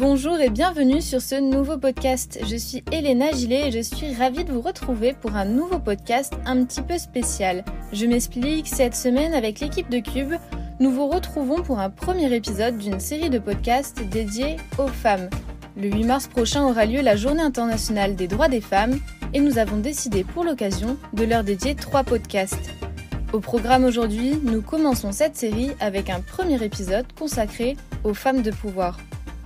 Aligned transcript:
Bonjour 0.00 0.40
et 0.40 0.48
bienvenue 0.48 1.02
sur 1.02 1.20
ce 1.20 1.34
nouveau 1.34 1.76
podcast. 1.76 2.38
Je 2.48 2.56
suis 2.56 2.82
Elena 2.90 3.32
Gillet 3.32 3.68
et 3.68 3.70
je 3.70 3.82
suis 3.82 4.14
ravie 4.14 4.46
de 4.46 4.50
vous 4.50 4.62
retrouver 4.62 5.12
pour 5.12 5.36
un 5.36 5.44
nouveau 5.44 5.78
podcast 5.78 6.32
un 6.46 6.64
petit 6.64 6.80
peu 6.80 6.96
spécial. 6.96 7.66
Je 7.92 8.06
m'explique, 8.06 8.66
cette 8.66 8.96
semaine 8.96 9.34
avec 9.34 9.60
l'équipe 9.60 9.90
de 9.90 9.98
Cube, 9.98 10.32
nous 10.80 10.90
vous 10.90 11.06
retrouvons 11.06 11.60
pour 11.60 11.80
un 11.80 11.90
premier 11.90 12.34
épisode 12.34 12.78
d'une 12.78 12.98
série 12.98 13.28
de 13.28 13.38
podcasts 13.38 14.02
dédiés 14.08 14.56
aux 14.78 14.88
femmes. 14.88 15.28
Le 15.76 15.90
8 15.90 16.04
mars 16.04 16.28
prochain 16.28 16.64
aura 16.64 16.86
lieu 16.86 17.02
la 17.02 17.16
Journée 17.16 17.42
internationale 17.42 18.16
des 18.16 18.26
droits 18.26 18.48
des 18.48 18.62
femmes 18.62 18.98
et 19.34 19.40
nous 19.40 19.58
avons 19.58 19.76
décidé 19.76 20.24
pour 20.24 20.44
l'occasion 20.44 20.96
de 21.12 21.24
leur 21.24 21.44
dédier 21.44 21.74
trois 21.74 22.04
podcasts. 22.04 22.70
Au 23.34 23.40
programme 23.40 23.84
aujourd'hui, 23.84 24.40
nous 24.44 24.62
commençons 24.62 25.12
cette 25.12 25.36
série 25.36 25.72
avec 25.78 26.08
un 26.08 26.22
premier 26.22 26.64
épisode 26.64 27.04
consacré 27.18 27.76
aux 28.02 28.14
femmes 28.14 28.40
de 28.40 28.50
pouvoir. 28.50 28.96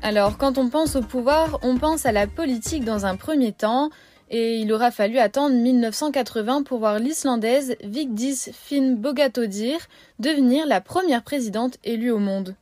Alors, 0.05 0.37
quand 0.37 0.59
on 0.59 0.69
pense 0.69 0.97
au 0.97 1.01
pouvoir, 1.01 1.59
on 1.63 1.79
pense 1.79 2.05
à 2.05 2.13
la 2.13 2.27
politique 2.27 2.85
dans 2.85 3.07
un 3.07 3.17
premier 3.17 3.53
temps, 3.53 3.89
et 4.29 4.59
il 4.59 4.71
aura 4.71 4.91
fallu 4.91 5.17
attendre 5.17 5.55
1980 5.55 6.65
pour 6.65 6.79
voir 6.79 6.99
l'Islandaise 6.99 7.77
Vigdis 7.83 8.51
Finn 8.53 8.97
Bogatodir 8.97 9.79
devenir 10.19 10.67
la 10.67 10.83
première 10.83 11.23
présidente 11.23 11.79
élue 11.85 12.11
au 12.11 12.19
monde. 12.19 12.55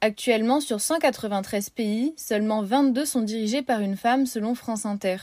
Actuellement, 0.00 0.62
sur 0.62 0.80
193 0.80 1.68
pays, 1.68 2.14
seulement 2.16 2.62
22 2.62 3.04
sont 3.04 3.20
dirigés 3.20 3.60
par 3.60 3.80
une 3.80 3.98
femme 3.98 4.24
selon 4.24 4.54
France 4.54 4.86
Inter. 4.86 5.18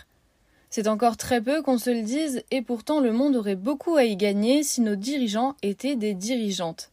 C'est 0.69 0.87
encore 0.87 1.17
très 1.17 1.41
peu 1.41 1.63
qu'on 1.63 1.79
se 1.79 1.89
le 1.89 2.03
dise, 2.03 2.43
et 2.51 2.61
pourtant 2.61 2.99
le 2.99 3.13
monde 3.13 3.35
aurait 3.35 3.55
beaucoup 3.55 3.95
à 3.95 4.03
y 4.03 4.15
gagner 4.15 4.61
si 4.61 4.81
nos 4.81 4.95
dirigeants 4.95 5.55
étaient 5.63 5.95
des 5.95 6.13
dirigeantes. 6.13 6.91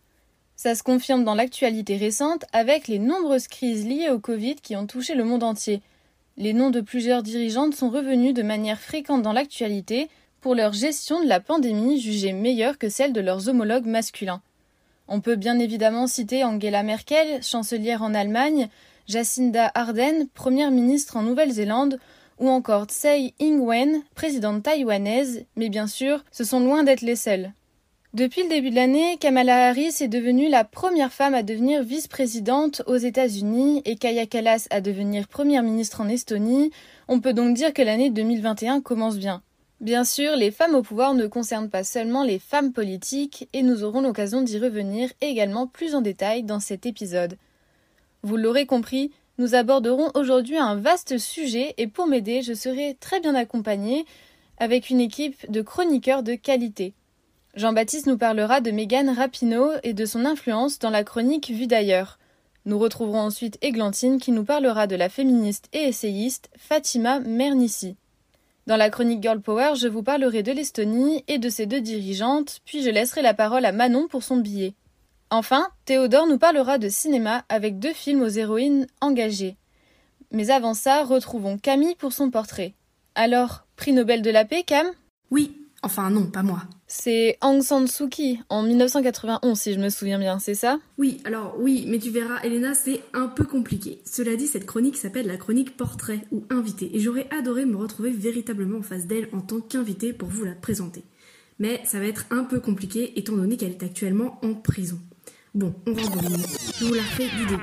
Ça 0.57 0.75
se 0.75 0.83
confirme 0.83 1.25
dans 1.25 1.35
l'actualité 1.35 1.97
récente 1.97 2.45
avec 2.53 2.87
les 2.89 2.99
nombreuses 2.99 3.49
crises 3.49 3.87
liées 3.87 4.10
au 4.10 4.21
Covid 4.21 4.57
qui 4.57 4.77
ont 4.77 4.87
touché 4.87 5.15
le 5.15 5.24
monde 5.24 5.43
entier. 5.43 5.83
Les 6.37 6.52
noms 6.52 6.71
de 6.71 6.80
plusieurs 6.80 7.23
dirigeantes 7.23 7.74
sont 7.74 7.91
revenus 7.91 8.35
de 8.35 8.43
manière 8.43 8.80
fréquente 8.80 9.23
dans 9.23 9.33
l'actualité 9.33 10.09
pour 10.41 10.55
leur 10.55 10.73
gestion 10.73 11.23
de 11.23 11.29
la 11.29 11.41
pandémie 11.41 12.01
jugée 12.01 12.33
meilleure 12.33 12.79
que 12.79 12.88
celle 12.88 13.13
de 13.13 13.21
leurs 13.21 13.49
homologues 13.49 13.87
masculins. 13.87 14.43
On 15.09 15.21
peut 15.21 15.37
bien 15.37 15.59
évidemment 15.59 16.07
citer 16.07 16.45
Angela 16.45 16.83
Merkel, 16.83 17.43
chancelière 17.43 18.02
en 18.02 18.15
Allemagne, 18.15 18.68
Jacinda 19.07 19.71
Ardern, 19.74 20.27
première 20.35 20.71
ministre 20.71 21.16
en 21.16 21.23
Nouvelle-Zélande, 21.23 21.99
ou 22.39 22.49
encore 22.49 22.87
Tsai 22.87 23.35
Ing-wen, 23.39 24.02
présidente 24.15 24.63
taïwanaise, 24.63 25.45
mais 25.57 25.68
bien 25.68 25.87
sûr, 25.87 26.24
ce 26.33 26.45
sont 26.45 26.61
loin 26.61 26.85
d'être 26.85 27.02
les 27.02 27.16
seuls. 27.16 27.52
Depuis 28.15 28.45
le 28.45 28.48
début 28.48 28.70
de 28.70 28.76
l'année, 28.76 29.16
Kamala 29.18 29.70
Harris 29.70 29.96
est 30.01 30.07
devenue 30.07 30.48
la 30.48 30.62
première 30.62 31.12
femme 31.12 31.34
à 31.34 31.43
devenir 31.43 31.82
vice-présidente 31.82 32.80
aux 32.87 32.95
États-Unis 32.95 33.82
et 33.84 33.96
Kaya 33.96 34.24
Kallas 34.24 34.68
à 34.71 34.80
devenir 34.80 35.26
première 35.26 35.65
ministre 35.65 36.01
en 36.01 36.09
Estonie. 36.09 36.71
On 37.09 37.18
peut 37.18 37.32
donc 37.32 37.56
dire 37.56 37.74
que 37.74 37.82
l'année 37.82 38.10
2021 38.10 38.82
commence 38.82 39.18
bien. 39.18 39.43
Bien 39.80 40.04
sûr, 40.04 40.37
les 40.37 40.52
femmes 40.52 40.76
au 40.76 40.82
pouvoir 40.82 41.15
ne 41.15 41.26
concernent 41.26 41.71
pas 41.71 41.82
seulement 41.82 42.23
les 42.23 42.38
femmes 42.38 42.73
politiques 42.73 43.48
et 43.52 43.65
nous 43.65 43.82
aurons 43.82 44.01
l'occasion 44.01 44.43
d'y 44.43 44.60
revenir 44.60 45.10
également 45.21 45.66
plus 45.66 45.96
en 45.96 46.01
détail 46.01 46.45
dans 46.45 46.60
cet 46.60 46.87
épisode. 46.87 47.37
Vous 48.23 48.37
l'aurez 48.37 48.66
compris, 48.66 49.10
nous 49.38 49.56
aborderons 49.56 50.12
aujourd'hui 50.15 50.56
un 50.56 50.76
vaste 50.76 51.18
sujet 51.18 51.74
et 51.78 51.88
pour 51.88 52.06
m'aider, 52.06 52.43
je 52.43 52.54
serai 52.54 52.96
très 53.01 53.18
bien 53.18 53.34
accompagnée 53.34 54.04
avec 54.59 54.88
une 54.88 55.01
équipe 55.01 55.51
de 55.51 55.62
chroniqueurs 55.62 56.23
de 56.23 56.37
qualité. 56.37 56.95
Jean-Baptiste 57.57 58.07
nous 58.07 58.19
parlera 58.19 58.60
de 58.60 58.73
Mégane 58.73 59.10
Rapinoe 59.10 59.79
et 59.85 59.93
de 59.93 60.05
son 60.07 60.24
influence 60.24 60.80
dans 60.80 60.91
la 60.91 61.05
chronique 61.05 61.51
Vue 61.51 61.69
d'ailleurs. 61.69 62.19
Nous 62.65 62.80
retrouverons 62.80 63.21
ensuite 63.21 63.59
Églantine 63.63 64.19
qui 64.19 64.33
nous 64.33 64.44
parlera 64.44 64.88
de 64.88 64.97
la 64.97 65.09
féministe 65.09 65.69
et 65.72 65.83
essayiste 65.83 66.50
Fatima 66.56 67.21
Mernissi. 67.21 67.95
Dans 68.67 68.77
la 68.77 68.91
chronique 68.91 69.23
Girl 69.23 69.41
Power, 69.41 69.75
je 69.77 69.87
vous 69.87 70.03
parlerai 70.03 70.43
de 70.43 70.51
l'Estonie 70.51 71.23
et 71.28 71.39
de 71.39 71.49
ses 71.49 71.67
deux 71.67 71.81
dirigeantes, 71.81 72.59
puis 72.65 72.83
je 72.83 72.91
laisserai 72.91 73.23
la 73.23 73.34
parole 73.34 73.67
à 73.67 73.73
Manon 73.73 74.09
pour 74.09 74.25
son 74.25 74.39
billet. 74.39 74.75
Enfin, 75.31 75.69
Théodore 75.84 76.27
nous 76.27 76.39
parlera 76.39 76.78
de 76.78 76.89
cinéma 76.89 77.45
avec 77.49 77.78
deux 77.78 77.93
films 77.93 78.23
aux 78.23 78.28
héroïnes 78.28 78.89
engagées. 79.01 79.57
Mais 80.33 80.51
avant 80.51 80.75
ça, 80.75 81.05
retrouvons 81.05 81.59
Camille 81.59 81.95
pour 81.95 82.12
son 82.12 82.31
portrait. 82.31 82.75
Alors, 83.15 83.65
prix 83.77 83.93
Nobel 83.93 84.23
de 84.23 84.31
la 84.31 84.45
paix, 84.45 84.65
Cam? 84.65 84.87
Oui, 85.31 85.57
enfin 85.83 86.11
non, 86.11 86.27
pas 86.27 86.43
moi. 86.43 86.62
C'est 86.97 87.38
Aung 87.43 87.60
San 87.60 87.88
Suu 87.88 88.09
Kyi 88.09 88.38
en 88.49 88.62
1991, 88.62 89.59
si 89.59 89.75
je 89.75 89.81
me 89.81 89.88
souviens 89.88 90.21
bien, 90.21 90.38
c'est 90.38 90.55
ça? 90.55 90.78
Oui, 90.97 91.21
alors 91.25 91.56
oui, 91.59 91.87
mais 91.88 91.99
tu 91.99 92.10
verras, 92.10 92.41
Elena, 92.44 92.72
c'est 92.72 93.00
un 93.12 93.27
peu 93.27 93.43
compliqué. 93.43 94.00
Cela 94.05 94.37
dit, 94.37 94.47
cette 94.47 94.65
chronique 94.65 94.97
s'appelle 94.97 95.27
la 95.27 95.37
chronique 95.37 95.77
portrait 95.77 96.21
ou 96.31 96.44
invité, 96.50 96.94
et 96.94 97.00
j'aurais 97.00 97.28
adoré 97.37 97.66
me 97.66 97.77
retrouver 97.77 98.10
véritablement 98.10 98.78
en 98.78 98.83
face 98.83 99.09
d'elle 99.09 99.28
en 99.33 99.41
tant 99.41 99.60
qu'invité 99.60 100.12
pour 100.12 100.28
vous 100.28 100.44
la 100.44 100.54
présenter. 100.54 101.03
Mais 101.59 101.81
ça 101.84 101.99
va 101.99 102.06
être 102.06 102.27
un 102.31 102.44
peu 102.44 102.60
compliqué 102.60 103.19
étant 103.19 103.34
donné 103.34 103.56
qu'elle 103.56 103.72
est 103.72 103.83
actuellement 103.83 104.38
en 104.44 104.54
prison. 104.54 105.00
Bon, 105.53 105.75
on 105.88 105.94
rentre 105.94 106.22
dans 106.22 106.28
Je 106.78 106.84
vous 106.84 106.94
la 106.94 107.03
refais 107.03 107.25
du. 107.25 107.56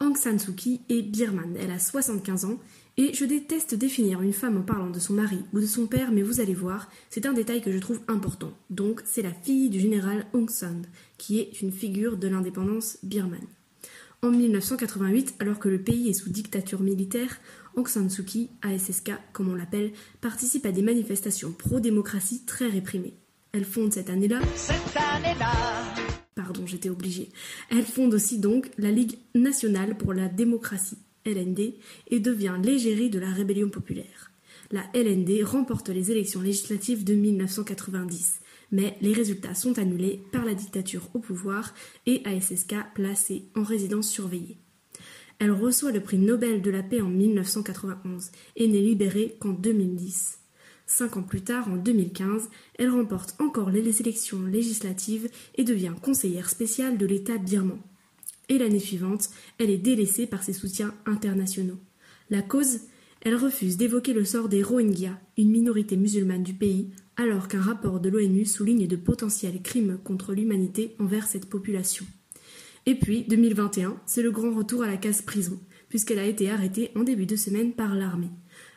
Aung 0.00 0.16
San 0.16 0.38
Suu 0.38 0.54
Kyi 0.54 0.80
est 0.88 1.02
birmane, 1.02 1.54
elle 1.60 1.70
a 1.70 1.78
75 1.78 2.46
ans 2.46 2.58
et 2.96 3.12
je 3.12 3.24
déteste 3.24 3.74
définir 3.74 4.22
une 4.22 4.32
femme 4.32 4.56
en 4.56 4.62
parlant 4.62 4.90
de 4.90 4.98
son 4.98 5.14
mari 5.14 5.38
ou 5.52 5.60
de 5.60 5.66
son 5.66 5.86
père, 5.86 6.12
mais 6.12 6.22
vous 6.22 6.40
allez 6.40 6.54
voir, 6.54 6.88
c'est 7.10 7.26
un 7.26 7.32
détail 7.32 7.60
que 7.60 7.72
je 7.72 7.78
trouve 7.78 8.00
important. 8.06 8.52
Donc, 8.70 9.02
c'est 9.04 9.22
la 9.22 9.32
fille 9.32 9.68
du 9.68 9.80
général 9.80 10.26
Aung 10.32 10.48
San, 10.48 10.86
qui 11.18 11.40
est 11.40 11.60
une 11.60 11.72
figure 11.72 12.16
de 12.16 12.28
l'indépendance 12.28 12.98
birmane. 13.02 13.46
En 14.22 14.30
1988, 14.30 15.34
alors 15.40 15.58
que 15.58 15.68
le 15.68 15.82
pays 15.82 16.08
est 16.08 16.14
sous 16.14 16.30
dictature 16.30 16.80
militaire, 16.80 17.40
Aung 17.76 17.88
San 17.88 18.08
Suu 18.08 18.24
Kyi, 18.24 18.50
ASSK 18.62 19.12
comme 19.32 19.50
on 19.50 19.54
l'appelle, 19.54 19.92
participe 20.20 20.64
à 20.64 20.72
des 20.72 20.82
manifestations 20.82 21.52
pro-démocratie 21.52 22.44
très 22.46 22.68
réprimées. 22.68 23.14
Elle 23.52 23.64
fonde 23.64 23.92
cette 23.92 24.10
année-là. 24.10 24.40
Cette 24.54 24.96
année-là. 24.96 25.52
Pardon, 26.34 26.66
j'étais 26.66 26.88
obligée. 26.88 27.30
Elle 27.70 27.84
fonde 27.84 28.14
aussi 28.14 28.38
donc 28.38 28.70
la 28.78 28.90
Ligue 28.90 29.18
nationale 29.34 29.96
pour 29.96 30.12
la 30.12 30.28
démocratie, 30.28 30.98
LND, 31.24 31.74
et 32.08 32.20
devient 32.20 32.56
l'égérie 32.62 33.10
de 33.10 33.18
la 33.18 33.30
rébellion 33.30 33.68
populaire. 33.68 34.30
La 34.70 34.84
LND 34.94 35.44
remporte 35.44 35.88
les 35.88 36.10
élections 36.10 36.40
législatives 36.40 37.04
de 37.04 37.14
1990, 37.14 38.40
mais 38.72 38.96
les 39.00 39.12
résultats 39.12 39.54
sont 39.54 39.78
annulés 39.78 40.22
par 40.32 40.44
la 40.44 40.54
dictature 40.54 41.08
au 41.14 41.18
pouvoir 41.18 41.74
et 42.06 42.22
ASSK 42.24 42.74
placée 42.94 43.44
en 43.54 43.62
résidence 43.62 44.08
surveillée. 44.08 44.58
Elle 45.38 45.52
reçoit 45.52 45.92
le 45.92 46.00
prix 46.00 46.18
Nobel 46.18 46.62
de 46.62 46.70
la 46.70 46.82
paix 46.82 47.00
en 47.00 47.08
1991 47.08 48.30
et 48.56 48.68
n'est 48.68 48.80
libérée 48.80 49.36
qu'en 49.40 49.50
2010. 49.50 50.38
Cinq 50.86 51.16
ans 51.16 51.22
plus 51.22 51.42
tard, 51.42 51.68
en 51.68 51.76
2015, 51.76 52.50
elle 52.78 52.90
remporte 52.90 53.40
encore 53.40 53.70
les 53.70 54.00
élections 54.00 54.42
législatives 54.42 55.28
et 55.56 55.64
devient 55.64 55.94
conseillère 56.00 56.50
spéciale 56.50 56.98
de 56.98 57.06
l'État 57.06 57.38
birman 57.38 57.78
et 58.48 58.58
l'année 58.58 58.78
suivante, 58.78 59.30
elle 59.58 59.70
est 59.70 59.78
délaissée 59.78 60.26
par 60.26 60.42
ses 60.42 60.52
soutiens 60.52 60.94
internationaux. 61.06 61.78
La 62.30 62.42
cause 62.42 62.80
Elle 63.20 63.36
refuse 63.36 63.78
d'évoquer 63.78 64.12
le 64.12 64.24
sort 64.24 64.50
des 64.50 64.62
Rohingyas, 64.62 65.18
une 65.38 65.50
minorité 65.50 65.96
musulmane 65.96 66.42
du 66.42 66.52
pays, 66.52 66.90
alors 67.16 67.48
qu'un 67.48 67.60
rapport 67.60 68.00
de 68.00 68.10
l'ONU 68.10 68.44
souligne 68.44 68.86
de 68.86 68.96
potentiels 68.96 69.62
crimes 69.62 69.98
contre 70.04 70.34
l'humanité 70.34 70.94
envers 70.98 71.26
cette 71.26 71.48
population. 71.48 72.04
Et 72.86 72.94
puis, 72.96 73.24
2021, 73.26 73.96
c'est 74.04 74.22
le 74.22 74.30
grand 74.30 74.54
retour 74.54 74.82
à 74.82 74.86
la 74.86 74.98
case 74.98 75.22
prison, 75.22 75.58
puisqu'elle 75.88 76.18
a 76.18 76.26
été 76.26 76.50
arrêtée 76.50 76.90
en 76.96 77.02
début 77.02 77.24
de 77.24 77.36
semaine 77.36 77.72
par 77.72 77.94
l'armée. 77.94 78.30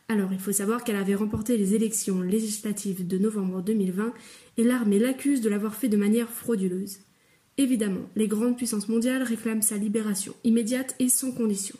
Alors, 0.07 0.31
il 0.31 0.39
faut 0.39 0.53
savoir 0.53 0.85
qu'elle 0.85 0.95
avait 0.95 1.16
remporté 1.16 1.57
les 1.57 1.75
élections 1.75 2.22
législatives 2.22 3.06
de 3.06 3.17
novembre 3.17 3.61
2020 3.61 4.13
et 4.56 4.63
l'armée 4.63 5.00
l'accuse 5.00 5.41
de 5.41 5.50
l'avoir 5.50 5.75
fait 5.75 5.89
de 5.89 5.97
manière 5.97 6.29
frauduleuse. 6.29 7.00
Évidemment, 7.57 8.07
les 8.16 8.27
grandes 8.27 8.56
puissances 8.56 8.88
mondiales 8.88 9.24
réclament 9.24 9.63
sa 9.63 9.77
libération 9.77 10.36
immédiate 10.44 10.95
et 11.00 11.09
sans 11.09 11.31
condition. 11.31 11.75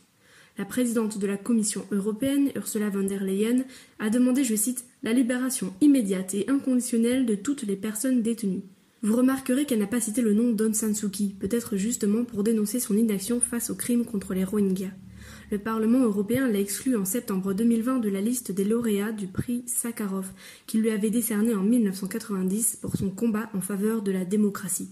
La 0.58 0.66
présidente 0.66 1.20
de 1.20 1.28
la 1.28 1.38
Commission 1.38 1.86
européenne, 1.92 2.50
Ursula 2.56 2.90
von 2.90 3.04
der 3.04 3.24
Leyen, 3.24 3.64
a 4.00 4.10
demandé, 4.10 4.44
je 4.44 4.56
cite, 4.56 4.86
la 5.04 5.14
libération 5.14 5.72
immédiate 5.82 6.34
et 6.34 6.50
inconditionnelle 6.50 7.28
de 7.28 7.36
toutes 7.36 7.62
les 7.62 7.76
personnes 7.76 8.24
détenues. 8.24 8.64
Vous 9.04 9.16
remarquerez 9.16 9.66
qu'elle 9.66 9.78
n'a 9.78 9.86
pas 9.86 10.02
cité 10.02 10.24
le 10.24 10.34
nom 10.34 10.52
d'Aung 10.52 10.74
San 10.74 10.96
Suu 10.96 11.12
Kyi, 11.12 11.36
peut-être 11.40 11.78
justement 11.78 12.26
pour 12.26 12.44
dénoncer 12.44 12.80
son 12.80 12.98
inaction 12.98 13.40
face 13.40 13.70
aux 13.70 13.76
crimes 13.76 14.06
contre 14.06 14.34
les 14.34 14.44
Rohingyas. 14.44 14.94
Le 15.52 15.60
Parlement 15.60 16.02
européen 16.02 16.48
l'a 16.48 16.60
exclu 16.60 16.96
en 16.96 17.06
septembre 17.06 17.54
2020 17.54 18.00
de 18.00 18.10
la 18.10 18.22
liste 18.22 18.52
des 18.52 18.64
lauréats 18.64 19.12
du 19.12 19.28
prix 19.28 19.64
Sakharov, 19.68 20.32
qu'il 20.66 20.82
lui 20.82 20.90
avait 20.90 21.12
décerné 21.12 21.54
en 21.54 21.62
1990 21.62 22.80
pour 22.82 22.96
son 22.96 23.12
combat 23.12 23.52
en 23.54 23.62
faveur 23.62 24.02
de 24.02 24.12
la 24.12 24.26
démocratie. 24.26 24.90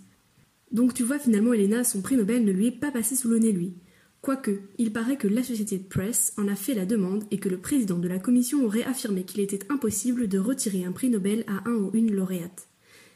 Donc 0.76 0.94
tu 0.94 1.04
vois 1.04 1.20
finalement 1.20 1.54
Elena, 1.54 1.86
son 1.86 2.02
prix 2.02 2.18
Nobel 2.18 2.44
ne 2.44 2.52
lui 2.52 2.68
est 2.68 2.72
pas 2.72 2.92
passé 2.92 3.16
sous 3.16 3.30
le 3.30 3.40
nez 3.40 3.54
lui. 3.54 3.76
Quoique, 4.20 4.60
il 4.78 4.92
paraît 4.92 5.16
que 5.16 5.30
l'Associated 5.30 5.88
Press 5.88 6.34
en 6.38 6.50
a 6.50 6.56
fait 6.56 6.74
la 6.74 6.86
demande 6.86 7.24
et 7.32 7.38
que 7.38 7.48
le 7.48 7.60
président 7.60 7.98
de 7.98 8.10
la 8.10 8.20
commission 8.20 8.66
aurait 8.66 8.84
affirmé 8.84 9.24
qu'il 9.24 9.40
était 9.40 9.72
impossible 9.72 10.28
de 10.28 10.38
retirer 10.38 10.84
un 10.84 10.92
prix 10.92 11.10
Nobel 11.10 11.46
à 11.48 11.70
un 11.70 11.76
ou 11.76 11.92
une 11.94 12.14
lauréate. 12.14 12.68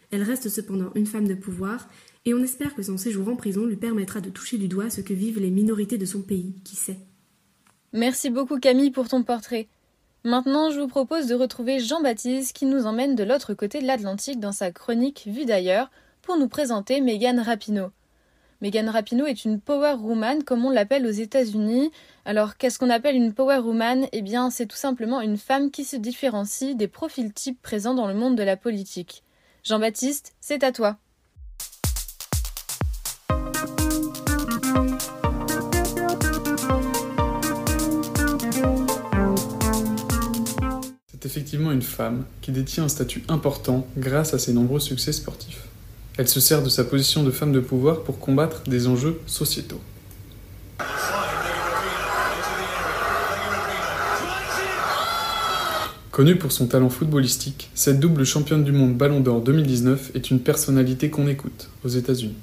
Elle 0.10 0.24
reste 0.24 0.48
cependant 0.48 0.94
une 0.96 1.06
femme 1.06 1.28
de 1.28 1.34
pouvoir, 1.34 1.90
et 2.24 2.34
on 2.34 2.42
espère 2.42 2.76
que 2.76 2.82
son 2.82 2.96
séjour 2.96 3.28
en 3.28 3.36
prison 3.36 3.66
lui 3.66 3.76
permettra 3.76 4.22
de 4.22 4.30
toucher 4.30 4.58
du 4.58 4.70
doigt 4.70 4.90
ce 4.90 5.02
que 5.02 5.14
vivent 5.14 5.42
les 5.42 5.52
minorités 5.52 5.98
de 5.98 6.06
son 6.06 6.22
pays, 6.22 6.56
qui 6.64 6.78
sait. 6.78 7.00
Merci 7.92 8.30
beaucoup 8.30 8.58
Camille 8.58 8.92
pour 8.92 9.10
ton 9.10 9.24
portrait. 9.24 9.68
Maintenant, 10.24 10.72
je 10.72 10.80
vous 10.80 10.88
propose 10.88 11.28
de 11.28 11.36
retrouver 11.36 11.80
Jean-Baptiste 11.80 12.56
qui 12.56 12.66
nous 12.66 12.86
emmène 12.86 13.16
de 13.16 13.24
l'autre 13.26 13.54
côté 13.54 13.82
de 13.82 13.86
l'Atlantique 13.86 14.40
dans 14.40 14.54
sa 14.54 14.72
chronique 14.72 15.28
Vue 15.28 15.46
d'ailleurs 15.46 15.90
pour 16.22 16.38
nous 16.38 16.48
présenter 16.48 17.02
Megan 17.02 17.40
Rapinoe. 17.40 17.92
Megan 18.62 18.90
Rapinoe 18.90 19.28
est 19.28 19.46
une 19.46 19.62
power 19.62 19.96
woman 20.02 20.44
comme 20.44 20.66
on 20.66 20.70
l'appelle 20.70 21.06
aux 21.06 21.12
États-Unis. 21.12 21.92
Alors, 22.26 22.58
qu'est-ce 22.58 22.78
qu'on 22.78 22.90
appelle 22.90 23.16
une 23.16 23.34
power 23.34 23.60
woman? 23.60 24.08
Eh 24.12 24.22
bien, 24.22 24.50
c'est 24.50 24.66
tout 24.66 24.76
simplement 24.76 25.22
une 25.22 25.38
femme 25.38 25.72
qui 25.72 25.86
se 25.86 25.96
différencie 25.96 26.76
des 26.76 26.90
profils 26.90 27.32
types 27.32 27.62
présents 27.62 27.94
dans 27.94 28.08
le 28.08 28.14
monde 28.14 28.36
de 28.36 28.44
la 28.44 28.58
politique. 28.58 29.24
Jean-Baptiste, 29.64 30.34
c'est 30.42 30.66
à 30.66 30.74
toi. 30.74 30.98
C'est 41.12 41.26
effectivement 41.26 41.72
une 41.72 41.82
femme 41.82 42.26
qui 42.42 42.52
détient 42.52 42.84
un 42.84 42.90
statut 42.90 43.24
important 43.30 43.88
grâce 43.98 44.34
à 44.34 44.40
ses 44.40 44.52
nombreux 44.52 44.82
succès 44.82 45.14
sportifs. 45.14 45.69
Elle 46.20 46.28
se 46.28 46.42
sert 46.42 46.62
de 46.62 46.68
sa 46.68 46.84
position 46.84 47.24
de 47.24 47.32
femme 47.32 47.54
de 47.54 47.62
pouvoir 47.62 48.02
pour 48.02 48.20
combattre 48.20 48.64
des 48.64 48.88
enjeux 48.88 49.22
sociétaux. 49.26 49.80
Connue 56.12 56.36
pour 56.36 56.52
son 56.52 56.68
talent 56.68 56.90
footballistique, 56.90 57.72
cette 57.74 58.02
double 58.02 58.26
championne 58.26 58.66
du 58.66 58.74
monde 58.74 58.98
Ballon 58.98 59.22
d'Or 59.22 59.40
2019 59.40 60.12
est 60.14 60.30
une 60.30 60.42
personnalité 60.42 61.10
qu'on 61.10 61.30
écoute 61.30 61.70
aux 61.86 61.88
États-Unis. 61.88 62.36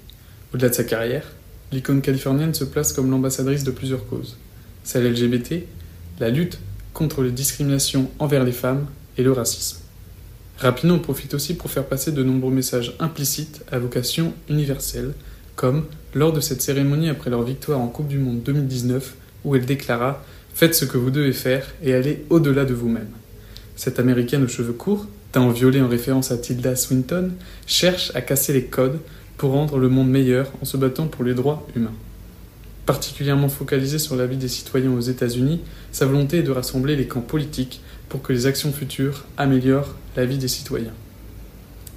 Au-delà 0.54 0.70
de 0.70 0.74
sa 0.74 0.84
carrière, 0.84 1.30
l'icône 1.70 2.00
californienne 2.00 2.54
se 2.54 2.64
place 2.64 2.94
comme 2.94 3.10
l'ambassadrice 3.10 3.64
de 3.64 3.72
plusieurs 3.72 4.06
causes. 4.06 4.38
Celle 4.84 5.12
LGBT, 5.12 5.66
la 6.18 6.30
lutte 6.30 6.60
contre 6.94 7.20
les 7.20 7.30
discriminations 7.30 8.10
envers 8.20 8.42
les 8.42 8.52
femmes 8.52 8.86
et 9.18 9.22
le 9.22 9.32
racisme. 9.32 9.80
Rapinoe 10.58 10.98
profite 10.98 11.34
aussi 11.34 11.54
pour 11.54 11.70
faire 11.70 11.84
passer 11.84 12.12
de 12.12 12.22
nombreux 12.22 12.52
messages 12.52 12.94
implicites 12.98 13.62
à 13.70 13.78
vocation 13.78 14.32
universelle, 14.48 15.12
comme 15.54 15.84
lors 16.14 16.32
de 16.32 16.40
cette 16.40 16.62
cérémonie 16.62 17.10
après 17.10 17.30
leur 17.30 17.42
victoire 17.42 17.80
en 17.80 17.88
Coupe 17.88 18.08
du 18.08 18.18
Monde 18.18 18.42
2019, 18.42 19.14
où 19.44 19.54
elle 19.54 19.66
déclara 19.66 20.24
Faites 20.54 20.74
ce 20.74 20.86
que 20.86 20.96
vous 20.96 21.10
devez 21.10 21.34
faire 21.34 21.66
et 21.82 21.92
allez 21.92 22.24
au-delà 22.30 22.64
de 22.64 22.72
vous-même. 22.72 23.10
Cette 23.76 23.98
américaine 23.98 24.44
aux 24.44 24.48
cheveux 24.48 24.72
courts, 24.72 25.06
teint 25.32 25.50
violet 25.50 25.82
en 25.82 25.88
référence 25.88 26.30
à 26.30 26.38
Tilda 26.38 26.74
Swinton, 26.76 27.32
cherche 27.66 28.10
à 28.14 28.22
casser 28.22 28.54
les 28.54 28.64
codes 28.64 28.98
pour 29.36 29.50
rendre 29.50 29.76
le 29.76 29.90
monde 29.90 30.08
meilleur 30.08 30.50
en 30.62 30.64
se 30.64 30.78
battant 30.78 31.08
pour 31.08 31.24
les 31.24 31.34
droits 31.34 31.66
humains. 31.76 31.92
Particulièrement 32.86 33.50
focalisée 33.50 33.98
sur 33.98 34.16
la 34.16 34.26
vie 34.26 34.38
des 34.38 34.48
citoyens 34.48 34.92
aux 34.92 35.00
États-Unis, 35.00 35.60
sa 35.92 36.06
volonté 36.06 36.38
est 36.38 36.42
de 36.42 36.52
rassembler 36.52 36.96
les 36.96 37.06
camps 37.06 37.20
politiques 37.20 37.82
pour 38.08 38.22
que 38.22 38.32
les 38.32 38.46
actions 38.46 38.72
futures 38.72 39.24
améliorent 39.36 39.94
la 40.16 40.24
vie 40.24 40.38
des 40.38 40.48
citoyens. 40.48 40.94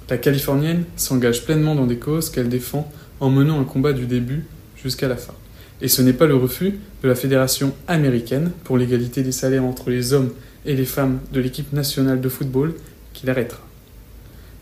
La 0.08 0.18
Californienne 0.18 0.84
s'engage 0.96 1.44
pleinement 1.44 1.74
dans 1.74 1.86
des 1.86 1.98
causes 1.98 2.30
qu'elle 2.30 2.48
défend 2.48 2.90
en 3.20 3.30
menant 3.30 3.60
un 3.60 3.64
combat 3.64 3.92
du 3.92 4.06
début 4.06 4.44
jusqu'à 4.76 5.08
la 5.08 5.16
fin. 5.16 5.34
Et 5.82 5.88
ce 5.88 6.02
n'est 6.02 6.12
pas 6.12 6.26
le 6.26 6.34
refus 6.34 6.78
de 7.02 7.08
la 7.08 7.14
Fédération 7.14 7.74
américaine 7.86 8.50
pour 8.64 8.76
l'égalité 8.76 9.22
des 9.22 9.32
salaires 9.32 9.64
entre 9.64 9.88
les 9.88 10.12
hommes 10.12 10.30
et 10.66 10.74
les 10.74 10.84
femmes 10.84 11.20
de 11.32 11.40
l'équipe 11.40 11.72
nationale 11.72 12.20
de 12.20 12.28
football 12.28 12.74
qui 13.12 13.26
l'arrêtera. 13.26 13.62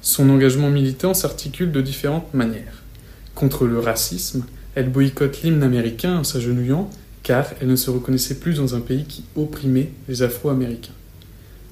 Son 0.00 0.28
engagement 0.30 0.70
militant 0.70 1.14
s'articule 1.14 1.72
de 1.72 1.80
différentes 1.80 2.32
manières. 2.34 2.82
Contre 3.34 3.66
le 3.66 3.78
racisme, 3.80 4.44
elle 4.74 4.90
boycotte 4.90 5.42
l'hymne 5.42 5.62
américain 5.62 6.18
en 6.18 6.24
s'agenouillant 6.24 6.90
car 7.22 7.46
elle 7.60 7.68
ne 7.68 7.76
se 7.76 7.90
reconnaissait 7.90 8.36
plus 8.36 8.56
dans 8.56 8.74
un 8.74 8.80
pays 8.80 9.04
qui 9.04 9.24
opprimait 9.34 9.90
les 10.08 10.22
Afro-Américains. 10.22 10.92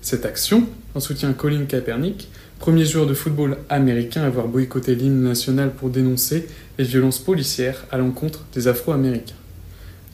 Cette 0.08 0.24
action 0.24 0.68
en 0.94 1.00
soutien 1.00 1.30
à 1.30 1.32
Colin 1.32 1.64
Kaepernick, 1.64 2.28
premier 2.60 2.84
joueur 2.84 3.06
de 3.06 3.12
football 3.12 3.58
américain 3.68 4.22
à 4.22 4.26
avoir 4.26 4.46
boycotté 4.46 4.94
l'hymne 4.94 5.24
national 5.24 5.72
pour 5.72 5.90
dénoncer 5.90 6.46
les 6.78 6.84
violences 6.84 7.18
policières 7.18 7.84
à 7.90 7.98
l'encontre 7.98 8.44
des 8.54 8.68
Afro-Américains. 8.68 9.34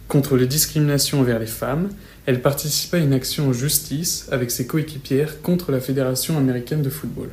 Contre 0.08 0.38
les 0.38 0.46
discriminations 0.46 1.20
envers 1.20 1.38
les 1.38 1.44
femmes, 1.44 1.90
elle 2.24 2.40
participa 2.40 2.96
à 2.96 3.00
une 3.00 3.12
action 3.12 3.48
en 3.48 3.52
justice 3.52 4.28
avec 4.32 4.50
ses 4.50 4.66
coéquipières 4.66 5.42
contre 5.42 5.70
la 5.70 5.80
Fédération 5.80 6.38
américaine 6.38 6.80
de 6.80 6.88
football, 6.88 7.28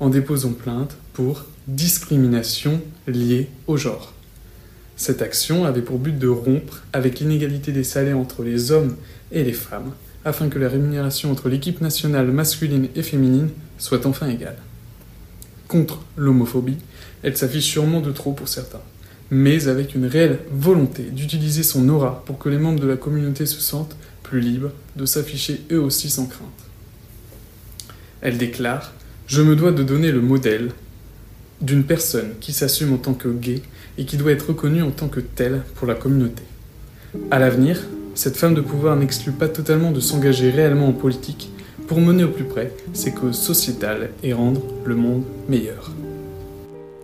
en 0.00 0.08
déposant 0.08 0.50
plainte 0.50 0.96
pour 1.12 1.44
discrimination 1.68 2.80
liée 3.06 3.46
au 3.68 3.76
genre. 3.76 4.12
Cette 4.96 5.22
action 5.22 5.64
avait 5.64 5.80
pour 5.80 6.00
but 6.00 6.18
de 6.18 6.26
rompre 6.26 6.82
avec 6.92 7.20
l'inégalité 7.20 7.70
des 7.70 7.84
salaires 7.84 8.18
entre 8.18 8.42
les 8.42 8.72
hommes 8.72 8.96
et 9.30 9.44
les 9.44 9.52
femmes, 9.52 9.92
afin 10.24 10.48
que 10.48 10.58
la 10.58 10.68
rémunération 10.68 11.30
entre 11.30 11.48
l'équipe 11.48 11.80
nationale 11.80 12.30
masculine 12.30 12.88
et 12.94 13.02
féminine 13.02 13.50
soit 13.78 14.06
enfin 14.06 14.28
égale. 14.28 14.56
Contre 15.68 16.00
l'homophobie, 16.16 16.78
elle 17.22 17.36
s'affiche 17.36 17.64
sûrement 17.64 18.00
de 18.00 18.12
trop 18.12 18.32
pour 18.32 18.48
certains, 18.48 18.82
mais 19.30 19.68
avec 19.68 19.94
une 19.94 20.06
réelle 20.06 20.40
volonté 20.52 21.04
d'utiliser 21.04 21.62
son 21.62 21.88
aura 21.88 22.22
pour 22.26 22.38
que 22.38 22.48
les 22.48 22.58
membres 22.58 22.80
de 22.80 22.86
la 22.86 22.96
communauté 22.96 23.46
se 23.46 23.60
sentent 23.60 23.96
plus 24.22 24.40
libres 24.40 24.72
de 24.96 25.06
s'afficher 25.06 25.62
eux 25.72 25.80
aussi 25.80 26.10
sans 26.10 26.26
crainte. 26.26 26.48
Elle 28.20 28.38
déclare 28.38 28.92
Je 29.26 29.42
me 29.42 29.56
dois 29.56 29.72
de 29.72 29.82
donner 29.82 30.12
le 30.12 30.20
modèle 30.20 30.70
d'une 31.60 31.84
personne 31.84 32.32
qui 32.40 32.52
s'assume 32.52 32.92
en 32.92 32.98
tant 32.98 33.14
que 33.14 33.28
gay 33.28 33.62
et 33.96 34.04
qui 34.04 34.16
doit 34.16 34.32
être 34.32 34.48
reconnue 34.48 34.82
en 34.82 34.90
tant 34.90 35.08
que 35.08 35.20
telle 35.20 35.62
pour 35.74 35.86
la 35.86 35.94
communauté. 35.94 36.42
À 37.30 37.38
l'avenir, 37.38 37.80
cette 38.14 38.36
femme 38.36 38.54
de 38.54 38.60
pouvoir 38.60 38.96
n'exclut 38.96 39.32
pas 39.32 39.48
totalement 39.48 39.90
de 39.90 40.00
s'engager 40.00 40.50
réellement 40.50 40.88
en 40.88 40.92
politique 40.92 41.50
pour 41.86 42.00
mener 42.00 42.24
au 42.24 42.30
plus 42.30 42.44
près 42.44 42.72
ses 42.92 43.12
causes 43.12 43.38
sociétales 43.38 44.10
et 44.22 44.32
rendre 44.32 44.62
le 44.84 44.94
monde 44.94 45.24
meilleur. 45.48 45.90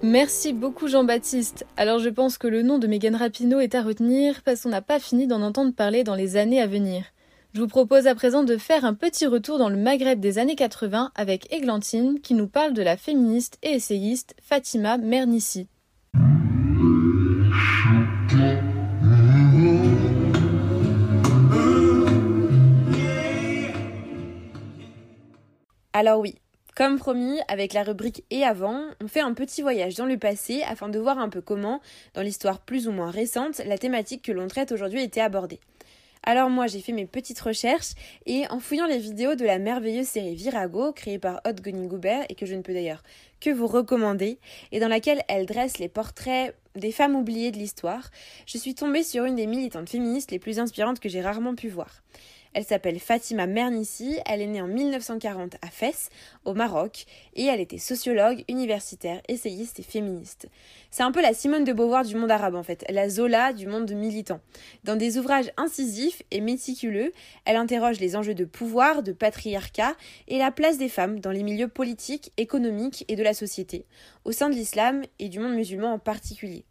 Merci 0.02 0.54
beaucoup 0.54 0.88
Jean-Baptiste. 0.88 1.66
Alors 1.76 1.98
je 1.98 2.08
pense 2.08 2.38
que 2.38 2.48
le 2.48 2.62
nom 2.62 2.78
de 2.78 2.86
Megan 2.86 3.14
Rapinoe 3.14 3.60
est 3.60 3.74
à 3.74 3.82
retenir 3.82 4.42
parce 4.42 4.62
qu'on 4.62 4.70
n'a 4.70 4.80
pas 4.80 4.98
fini 4.98 5.26
d'en 5.26 5.42
entendre 5.42 5.74
parler 5.74 6.04
dans 6.04 6.14
les 6.14 6.36
années 6.36 6.62
à 6.62 6.66
venir. 6.66 7.04
Je 7.52 7.60
vous 7.60 7.66
propose 7.66 8.06
à 8.06 8.14
présent 8.14 8.44
de 8.44 8.56
faire 8.56 8.84
un 8.84 8.94
petit 8.94 9.26
retour 9.26 9.58
dans 9.58 9.68
le 9.68 9.76
Maghreb 9.76 10.20
des 10.20 10.38
années 10.38 10.54
80 10.54 11.10
avec 11.14 11.52
Églantine 11.52 12.20
qui 12.22 12.34
nous 12.34 12.46
parle 12.46 12.72
de 12.72 12.82
la 12.82 12.96
féministe 12.96 13.58
et 13.62 13.72
essayiste 13.72 14.34
Fatima 14.40 14.96
Mernissi. 14.96 15.66
Alors 25.92 26.20
oui, 26.20 26.36
comme 26.76 26.98
promis, 26.98 27.40
avec 27.48 27.72
la 27.72 27.82
rubrique 27.82 28.22
Et 28.30 28.44
avant, 28.44 28.84
on 29.02 29.08
fait 29.08 29.20
un 29.20 29.34
petit 29.34 29.60
voyage 29.60 29.96
dans 29.96 30.06
le 30.06 30.18
passé 30.18 30.62
afin 30.62 30.88
de 30.88 31.00
voir 31.00 31.18
un 31.18 31.28
peu 31.28 31.40
comment, 31.40 31.80
dans 32.14 32.22
l'histoire 32.22 32.60
plus 32.60 32.86
ou 32.86 32.92
moins 32.92 33.10
récente, 33.10 33.60
la 33.66 33.76
thématique 33.76 34.22
que 34.22 34.30
l'on 34.30 34.46
traite 34.46 34.70
aujourd'hui 34.70 35.02
était 35.02 35.20
abordée. 35.20 35.58
Alors 36.22 36.48
moi 36.48 36.66
j'ai 36.68 36.80
fait 36.80 36.92
mes 36.92 37.06
petites 37.06 37.40
recherches 37.40 37.94
et 38.26 38.46
en 38.50 38.60
fouillant 38.60 38.86
les 38.86 38.98
vidéos 38.98 39.34
de 39.34 39.44
la 39.44 39.58
merveilleuse 39.58 40.06
série 40.06 40.34
Virago 40.34 40.92
créée 40.92 41.18
par 41.18 41.40
Hot 41.46 41.54
Gunning 41.54 41.88
Goober 41.88 42.20
et 42.28 42.34
que 42.34 42.44
je 42.44 42.54
ne 42.54 42.60
peux 42.60 42.74
d'ailleurs 42.74 43.02
que 43.40 43.48
vous 43.48 43.66
recommander 43.66 44.38
et 44.70 44.80
dans 44.80 44.88
laquelle 44.88 45.22
elle 45.28 45.46
dresse 45.46 45.78
les 45.78 45.88
portraits 45.88 46.54
des 46.76 46.92
femmes 46.92 47.16
oubliées 47.16 47.50
de 47.50 47.56
l'histoire, 47.56 48.10
je 48.46 48.58
suis 48.58 48.74
tombée 48.74 49.02
sur 49.02 49.24
une 49.24 49.34
des 49.34 49.46
militantes 49.46 49.88
féministes 49.88 50.30
les 50.30 50.38
plus 50.38 50.58
inspirantes 50.58 51.00
que 51.00 51.08
j'ai 51.08 51.22
rarement 51.22 51.54
pu 51.54 51.68
voir. 51.68 52.02
Elle 52.52 52.64
s'appelle 52.64 52.98
Fatima 52.98 53.46
Mernissi, 53.46 54.18
elle 54.26 54.40
est 54.40 54.46
née 54.46 54.60
en 54.60 54.66
1940 54.66 55.56
à 55.62 55.68
Fès, 55.68 56.10
au 56.44 56.52
Maroc, 56.52 57.06
et 57.34 57.44
elle 57.44 57.60
était 57.60 57.78
sociologue, 57.78 58.44
universitaire, 58.48 59.20
essayiste 59.28 59.78
et 59.78 59.84
féministe. 59.84 60.48
C'est 60.90 61.04
un 61.04 61.12
peu 61.12 61.22
la 61.22 61.32
Simone 61.32 61.62
de 61.62 61.72
Beauvoir 61.72 62.04
du 62.04 62.16
monde 62.16 62.30
arabe 62.32 62.56
en 62.56 62.64
fait, 62.64 62.84
la 62.88 63.08
Zola 63.08 63.52
du 63.52 63.68
monde 63.68 63.92
militant. 63.92 64.40
Dans 64.82 64.96
des 64.96 65.16
ouvrages 65.16 65.52
incisifs 65.56 66.22
et 66.32 66.40
méticuleux, 66.40 67.12
elle 67.44 67.56
interroge 67.56 68.00
les 68.00 68.16
enjeux 68.16 68.34
de 68.34 68.44
pouvoir, 68.44 69.04
de 69.04 69.12
patriarcat 69.12 69.94
et 70.26 70.38
la 70.38 70.50
place 70.50 70.76
des 70.76 70.88
femmes 70.88 71.20
dans 71.20 71.30
les 71.30 71.44
milieux 71.44 71.68
politiques, 71.68 72.32
économiques 72.36 73.04
et 73.06 73.14
de 73.14 73.22
la 73.22 73.34
société, 73.34 73.86
au 74.24 74.32
sein 74.32 74.48
de 74.48 74.54
l'islam 74.54 75.02
et 75.20 75.28
du 75.28 75.38
monde 75.38 75.54
musulman 75.54 75.92
en 75.92 75.98
particulier. 76.00 76.64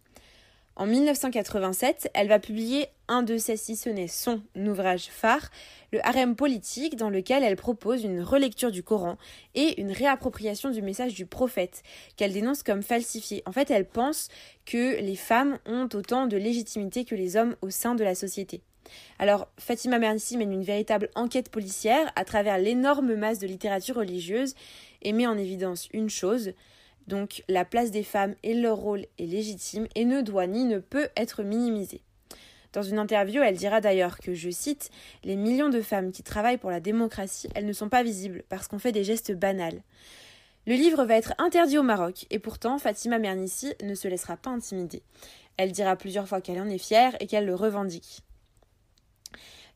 En 0.79 0.85
1987, 0.85 2.09
elle 2.13 2.29
va 2.29 2.39
publier 2.39 2.87
un 3.09 3.21
de 3.21 3.37
ses, 3.37 3.57
si 3.57 3.75
ce 3.75 3.89
n'est 3.89 4.07
son 4.07 4.41
ouvrage 4.55 5.09
phare, 5.11 5.51
Le 5.91 5.99
harem 6.07 6.37
politique, 6.37 6.95
dans 6.95 7.09
lequel 7.09 7.43
elle 7.43 7.57
propose 7.57 8.05
une 8.05 8.21
relecture 8.21 8.71
du 8.71 8.81
Coran 8.81 9.17
et 9.55 9.81
une 9.81 9.91
réappropriation 9.91 10.69
du 10.69 10.81
message 10.81 11.15
du 11.15 11.25
prophète, 11.25 11.83
qu'elle 12.15 12.31
dénonce 12.31 12.63
comme 12.63 12.81
falsifié. 12.81 13.43
En 13.45 13.51
fait, 13.51 13.69
elle 13.71 13.89
pense 13.89 14.29
que 14.65 15.01
les 15.01 15.17
femmes 15.17 15.59
ont 15.65 15.89
autant 15.93 16.27
de 16.27 16.37
légitimité 16.37 17.03
que 17.03 17.15
les 17.15 17.35
hommes 17.35 17.57
au 17.61 17.71
sein 17.71 17.93
de 17.93 18.05
la 18.05 18.15
société. 18.15 18.61
Alors, 19.17 19.49
Fatima 19.57 19.99
Mernissi 19.99 20.37
mène 20.37 20.53
une 20.53 20.63
véritable 20.63 21.09
enquête 21.13 21.49
policière 21.49 22.09
à 22.15 22.23
travers 22.23 22.57
l'énorme 22.57 23.15
masse 23.15 23.39
de 23.39 23.47
littérature 23.47 23.97
religieuse 23.97 24.55
et 25.01 25.11
met 25.11 25.27
en 25.27 25.37
évidence 25.37 25.89
une 25.91 26.09
chose, 26.09 26.53
donc 27.07 27.43
la 27.47 27.65
place 27.65 27.91
des 27.91 28.03
femmes 28.03 28.35
et 28.43 28.53
leur 28.53 28.77
rôle 28.77 29.05
est 29.17 29.25
légitime 29.25 29.87
et 29.95 30.05
ne 30.05 30.21
doit 30.21 30.47
ni 30.47 30.65
ne 30.65 30.79
peut 30.79 31.09
être 31.15 31.43
minimisé. 31.43 32.01
Dans 32.71 32.83
une 32.83 32.99
interview, 32.99 33.41
elle 33.41 33.57
dira 33.57 33.81
d'ailleurs 33.81 34.19
que, 34.19 34.33
je 34.33 34.49
cite, 34.51 34.91
Les 35.23 35.35
millions 35.35 35.69
de 35.69 35.81
femmes 35.81 36.11
qui 36.11 36.21
travaillent 36.21 36.57
pour 36.57 36.69
la 36.69 36.79
démocratie, 36.79 37.49
elles 37.55 37.65
ne 37.65 37.73
sont 37.73 37.89
pas 37.89 38.03
visibles 38.03 38.43
parce 38.47 38.67
qu'on 38.67 38.77
fait 38.77 38.91
des 38.91 39.03
gestes 39.03 39.31
banals. 39.31 39.81
Le 40.67 40.75
livre 40.75 41.03
va 41.05 41.15
être 41.15 41.33
interdit 41.39 41.79
au 41.79 41.83
Maroc, 41.83 42.27
et 42.29 42.37
pourtant 42.37 42.77
Fatima 42.77 43.17
Mernissi 43.17 43.73
ne 43.81 43.95
se 43.95 44.07
laissera 44.07 44.37
pas 44.37 44.51
intimider. 44.51 45.01
Elle 45.57 45.71
dira 45.71 45.95
plusieurs 45.95 46.27
fois 46.27 46.41
qu'elle 46.41 46.61
en 46.61 46.69
est 46.69 46.77
fière 46.77 47.15
et 47.19 47.27
qu'elle 47.27 47.45
le 47.45 47.55
revendique. 47.55 48.21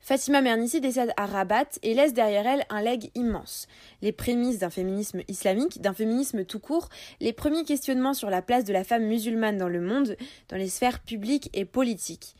Fatima 0.03 0.41
Mernissi 0.41 0.81
décède 0.81 1.13
à 1.15 1.25
Rabat 1.25 1.79
et 1.81 1.93
laisse 1.93 2.13
derrière 2.13 2.45
elle 2.45 2.65
un 2.69 2.81
legs 2.81 3.09
immense. 3.15 3.69
Les 4.01 4.11
prémices 4.11 4.59
d'un 4.59 4.69
féminisme 4.69 5.21
islamique, 5.29 5.81
d'un 5.81 5.93
féminisme 5.93 6.43
tout 6.43 6.59
court, 6.59 6.89
les 7.21 7.31
premiers 7.31 7.63
questionnements 7.63 8.13
sur 8.13 8.29
la 8.29 8.41
place 8.41 8.65
de 8.65 8.73
la 8.73 8.83
femme 8.83 9.05
musulmane 9.05 9.57
dans 9.57 9.69
le 9.69 9.79
monde, 9.79 10.17
dans 10.49 10.57
les 10.57 10.67
sphères 10.67 10.99
publiques 10.99 11.49
et 11.53 11.63
politiques. 11.63 12.35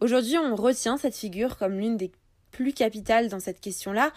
Aujourd'hui, 0.00 0.36
on 0.36 0.54
retient 0.54 0.98
cette 0.98 1.16
figure 1.16 1.56
comme 1.56 1.78
l'une 1.78 1.96
des 1.96 2.12
plus 2.50 2.74
capitales 2.74 3.30
dans 3.30 3.40
cette 3.40 3.62
question-là, 3.62 4.12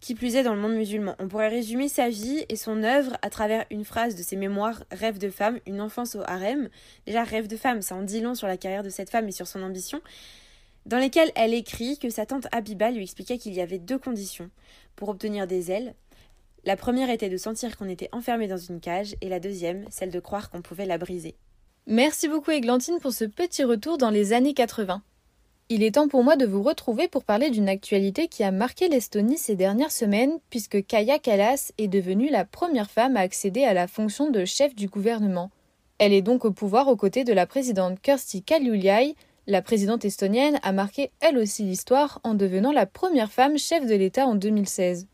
qui 0.00 0.14
plus 0.14 0.36
est 0.36 0.42
dans 0.42 0.54
le 0.54 0.60
monde 0.60 0.74
musulman. 0.74 1.16
On 1.18 1.28
pourrait 1.28 1.48
résumer 1.48 1.88
sa 1.88 2.10
vie 2.10 2.44
et 2.50 2.56
son 2.56 2.82
œuvre 2.82 3.16
à 3.22 3.30
travers 3.30 3.64
une 3.70 3.86
phrase 3.86 4.16
de 4.16 4.22
ses 4.22 4.36
mémoires 4.36 4.84
Rêve 4.92 5.16
de 5.16 5.30
femme, 5.30 5.60
une 5.66 5.80
enfance 5.80 6.14
au 6.14 6.20
harem. 6.26 6.68
Déjà, 7.06 7.24
Rêve 7.24 7.48
de 7.48 7.56
femme, 7.56 7.80
ça 7.80 7.94
en 7.94 8.02
dit 8.02 8.20
long 8.20 8.34
sur 8.34 8.48
la 8.48 8.58
carrière 8.58 8.82
de 8.82 8.90
cette 8.90 9.08
femme 9.08 9.26
et 9.28 9.32
sur 9.32 9.46
son 9.46 9.62
ambition 9.62 10.02
dans 10.86 10.98
lesquelles 10.98 11.32
elle 11.34 11.54
écrit 11.54 11.98
que 11.98 12.10
sa 12.10 12.26
tante 12.26 12.46
Abiba 12.52 12.90
lui 12.90 13.02
expliquait 13.02 13.38
qu'il 13.38 13.54
y 13.54 13.60
avait 13.60 13.78
deux 13.78 13.98
conditions 13.98 14.50
pour 14.96 15.08
obtenir 15.08 15.46
des 15.46 15.70
ailes. 15.70 15.94
La 16.64 16.76
première 16.76 17.10
était 17.10 17.28
de 17.28 17.36
sentir 17.36 17.76
qu'on 17.76 17.88
était 17.88 18.08
enfermé 18.12 18.48
dans 18.48 18.56
une 18.56 18.80
cage, 18.80 19.14
et 19.20 19.28
la 19.28 19.40
deuxième, 19.40 19.86
celle 19.90 20.10
de 20.10 20.20
croire 20.20 20.50
qu'on 20.50 20.62
pouvait 20.62 20.86
la 20.86 20.98
briser. 20.98 21.34
Merci 21.86 22.28
beaucoup 22.28 22.50
Églantine 22.50 22.98
pour 23.00 23.12
ce 23.12 23.24
petit 23.24 23.64
retour 23.64 23.96
dans 23.96 24.10
les 24.10 24.32
années 24.32 24.54
80. 24.54 25.02
Il 25.70 25.82
est 25.82 25.96
temps 25.96 26.08
pour 26.08 26.24
moi 26.24 26.36
de 26.36 26.46
vous 26.46 26.62
retrouver 26.62 27.08
pour 27.08 27.24
parler 27.24 27.50
d'une 27.50 27.68
actualité 27.68 28.28
qui 28.28 28.42
a 28.42 28.50
marqué 28.50 28.88
l'Estonie 28.88 29.36
ces 29.36 29.54
dernières 29.54 29.92
semaines, 29.92 30.38
puisque 30.48 30.84
Kaya 30.86 31.18
Kallas 31.18 31.72
est 31.76 31.88
devenue 31.88 32.30
la 32.30 32.46
première 32.46 32.90
femme 32.90 33.18
à 33.18 33.20
accéder 33.20 33.64
à 33.64 33.74
la 33.74 33.86
fonction 33.86 34.30
de 34.30 34.46
chef 34.46 34.74
du 34.74 34.88
gouvernement. 34.88 35.50
Elle 35.98 36.14
est 36.14 36.22
donc 36.22 36.46
au 36.46 36.52
pouvoir 36.52 36.88
aux 36.88 36.96
côtés 36.96 37.24
de 37.24 37.34
la 37.34 37.46
présidente 37.46 38.00
Kersti 38.00 38.42
Kaljulaid, 38.42 39.14
la 39.48 39.62
présidente 39.62 40.04
estonienne 40.04 40.60
a 40.62 40.72
marqué 40.72 41.10
elle 41.20 41.38
aussi 41.38 41.62
l'histoire 41.62 42.20
en 42.22 42.34
devenant 42.34 42.70
la 42.70 42.84
première 42.84 43.32
femme 43.32 43.56
chef 43.56 43.86
de 43.86 43.94
l'État 43.94 44.26
en 44.26 44.34
2016. 44.34 45.08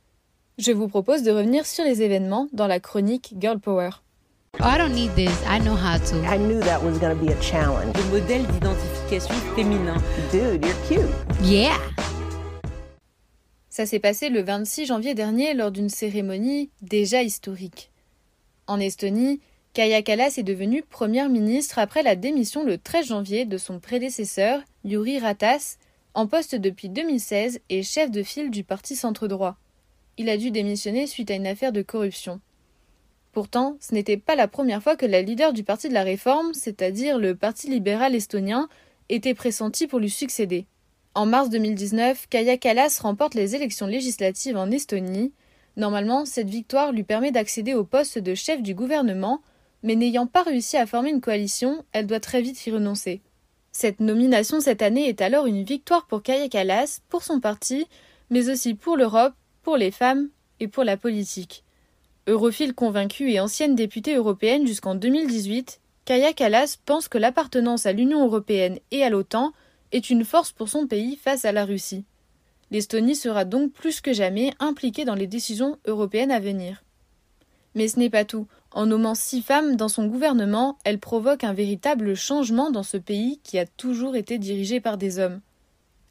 Je 0.58 0.72
vous 0.72 0.88
propose 0.88 1.22
de 1.22 1.30
revenir 1.30 1.64
sur 1.64 1.84
les 1.84 2.02
événements 2.02 2.48
dans 2.52 2.66
la 2.66 2.80
chronique 2.80 3.34
Girl 3.40 3.60
Power. 3.60 3.90
I 4.58 4.76
don't 4.76 4.92
need 4.92 5.14
this. 5.14 5.30
I 5.46 5.60
know 5.60 5.76
how 5.76 5.98
to. 5.98 6.16
I 6.24 6.36
knew 6.36 6.60
that 6.60 6.82
was 6.82 6.98
going 6.98 7.16
to 7.16 7.24
be 7.24 7.30
a 7.30 7.40
challenge. 7.40 7.96
Le 7.96 8.20
modèle 8.20 8.44
d'identification 8.46 9.34
féminin. 9.54 9.96
Dude, 10.32 10.64
you're 10.64 10.88
cute. 10.88 11.42
Yeah. 11.42 11.78
Ça 13.70 13.86
s'est 13.86 14.00
passé 14.00 14.30
le 14.30 14.42
26 14.42 14.86
janvier 14.86 15.14
dernier 15.14 15.54
lors 15.54 15.70
d'une 15.70 15.88
cérémonie 15.88 16.70
déjà 16.82 17.22
historique. 17.22 17.92
En 18.66 18.80
Estonie, 18.80 19.40
Kaya 19.74 20.02
Kallas 20.02 20.34
est 20.38 20.44
devenue 20.44 20.84
première 20.88 21.28
ministre 21.28 21.80
après 21.80 22.04
la 22.04 22.14
démission 22.14 22.62
le 22.62 22.78
13 22.78 23.06
janvier 23.06 23.44
de 23.44 23.58
son 23.58 23.80
prédécesseur, 23.80 24.60
Yuri 24.84 25.18
Ratas, 25.18 25.78
en 26.14 26.28
poste 26.28 26.54
depuis 26.54 26.88
2016 26.88 27.58
et 27.70 27.82
chef 27.82 28.12
de 28.12 28.22
file 28.22 28.52
du 28.52 28.62
parti 28.62 28.94
centre-droit. 28.94 29.56
Il 30.16 30.28
a 30.28 30.36
dû 30.36 30.52
démissionner 30.52 31.08
suite 31.08 31.32
à 31.32 31.34
une 31.34 31.48
affaire 31.48 31.72
de 31.72 31.82
corruption. 31.82 32.40
Pourtant, 33.32 33.76
ce 33.80 33.94
n'était 33.94 34.16
pas 34.16 34.36
la 34.36 34.46
première 34.46 34.80
fois 34.80 34.94
que 34.94 35.06
la 35.06 35.22
leader 35.22 35.52
du 35.52 35.64
Parti 35.64 35.88
de 35.88 35.94
la 35.94 36.04
Réforme, 36.04 36.54
c'est-à-dire 36.54 37.18
le 37.18 37.34
Parti 37.34 37.68
libéral 37.68 38.14
estonien, 38.14 38.68
était 39.08 39.34
pressentie 39.34 39.88
pour 39.88 39.98
lui 39.98 40.08
succéder. 40.08 40.66
En 41.16 41.26
mars 41.26 41.50
2019, 41.50 42.28
Kaya 42.30 42.58
Kallas 42.58 43.00
remporte 43.02 43.34
les 43.34 43.56
élections 43.56 43.88
législatives 43.88 44.56
en 44.56 44.70
Estonie. 44.70 45.32
Normalement, 45.76 46.26
cette 46.26 46.48
victoire 46.48 46.92
lui 46.92 47.02
permet 47.02 47.32
d'accéder 47.32 47.74
au 47.74 47.82
poste 47.82 48.20
de 48.20 48.36
chef 48.36 48.62
du 48.62 48.76
gouvernement, 48.76 49.42
mais 49.84 49.96
n'ayant 49.96 50.26
pas 50.26 50.42
réussi 50.42 50.78
à 50.78 50.86
former 50.86 51.10
une 51.10 51.20
coalition, 51.20 51.84
elle 51.92 52.06
doit 52.06 52.18
très 52.18 52.40
vite 52.40 52.66
y 52.66 52.70
renoncer. 52.70 53.20
Cette 53.70 54.00
nomination 54.00 54.58
cette 54.58 54.80
année 54.80 55.08
est 55.08 55.20
alors 55.20 55.46
une 55.46 55.62
victoire 55.62 56.06
pour 56.06 56.22
Kaya 56.22 56.48
Kallas, 56.48 57.02
pour 57.10 57.22
son 57.22 57.38
parti, 57.38 57.86
mais 58.30 58.48
aussi 58.48 58.74
pour 58.74 58.96
l'Europe, 58.96 59.34
pour 59.62 59.76
les 59.76 59.90
femmes 59.90 60.30
et 60.58 60.68
pour 60.68 60.84
la 60.84 60.96
politique. 60.96 61.64
Europhile 62.26 62.72
convaincue 62.72 63.30
et 63.30 63.40
ancienne 63.40 63.74
députée 63.74 64.14
européenne 64.14 64.66
jusqu'en 64.66 64.94
2018, 64.94 65.80
Kaya 66.06 66.32
Kallas 66.32 66.78
pense 66.86 67.08
que 67.08 67.18
l'appartenance 67.18 67.84
à 67.84 67.92
l'Union 67.92 68.24
européenne 68.24 68.78
et 68.90 69.04
à 69.04 69.10
l'OTAN 69.10 69.52
est 69.92 70.08
une 70.08 70.24
force 70.24 70.50
pour 70.50 70.70
son 70.70 70.86
pays 70.86 71.16
face 71.16 71.44
à 71.44 71.52
la 71.52 71.66
Russie. 71.66 72.06
L'Estonie 72.70 73.14
sera 73.14 73.44
donc 73.44 73.72
plus 73.72 74.00
que 74.00 74.14
jamais 74.14 74.54
impliquée 74.60 75.04
dans 75.04 75.14
les 75.14 75.26
décisions 75.26 75.78
européennes 75.86 76.32
à 76.32 76.40
venir. 76.40 76.82
Mais 77.74 77.88
ce 77.88 77.98
n'est 77.98 78.10
pas 78.10 78.24
tout. 78.24 78.46
En 78.74 78.86
nommant 78.86 79.14
six 79.14 79.40
femmes 79.40 79.76
dans 79.76 79.88
son 79.88 80.08
gouvernement, 80.08 80.78
elle 80.84 80.98
provoque 80.98 81.44
un 81.44 81.52
véritable 81.52 82.16
changement 82.16 82.72
dans 82.72 82.82
ce 82.82 82.96
pays 82.96 83.38
qui 83.44 83.56
a 83.56 83.66
toujours 83.66 84.16
été 84.16 84.36
dirigé 84.36 84.80
par 84.80 84.98
des 84.98 85.20
hommes. 85.20 85.40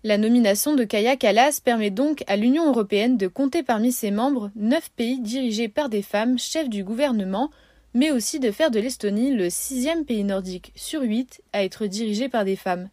La 0.06 0.18
nomination 0.18 0.74
de 0.74 0.86
Kaya 0.86 1.18
Kallas 1.18 1.60
permet 1.62 1.90
donc 1.90 2.24
à 2.28 2.38
l'Union 2.38 2.66
européenne 2.70 3.18
de 3.18 3.28
compter 3.28 3.64
parmi 3.64 3.92
ses 3.92 4.12
membres 4.12 4.50
neuf 4.56 4.90
pays 4.92 5.20
dirigés 5.20 5.68
par 5.68 5.90
des 5.90 6.02
femmes 6.02 6.40
chefs 6.40 6.70
du 6.70 6.86
gouvernement, 6.86 7.52
mais 7.94 8.12
aussi 8.12 8.40
de 8.40 8.52
faire 8.52 8.72
de 8.72 8.80
l'Estonie 8.80 9.34
le 9.34 9.50
sixième 9.50 10.06
pays 10.06 10.24
nordique 10.24 10.72
sur 10.74 11.02
huit 11.02 11.42
à 11.52 11.66
être 11.66 11.86
dirigé 11.86 12.30
par 12.30 12.46
des 12.46 12.56
femmes. 12.56 12.88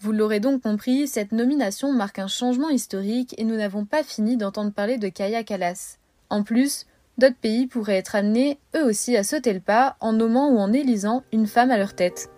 Vous 0.00 0.10
l'aurez 0.10 0.40
donc 0.40 0.62
compris, 0.62 1.06
cette 1.06 1.30
nomination 1.30 1.92
marque 1.92 2.18
un 2.18 2.26
changement 2.26 2.70
historique 2.70 3.36
et 3.38 3.44
nous 3.44 3.56
n'avons 3.56 3.84
pas 3.84 4.02
fini 4.02 4.36
d'entendre 4.36 4.72
parler 4.72 4.98
de 4.98 5.08
Kaya 5.08 5.44
Kallas. 5.44 5.98
En 6.28 6.42
plus, 6.42 6.86
D'autres 7.16 7.36
pays 7.40 7.68
pourraient 7.68 7.98
être 7.98 8.16
amenés, 8.16 8.58
eux 8.74 8.84
aussi, 8.84 9.16
à 9.16 9.22
sauter 9.22 9.52
le 9.52 9.60
pas 9.60 9.96
en 10.00 10.12
nommant 10.12 10.50
ou 10.50 10.58
en 10.58 10.72
élisant 10.72 11.22
une 11.32 11.46
femme 11.46 11.70
à 11.70 11.78
leur 11.78 11.94
tête. 11.94 12.28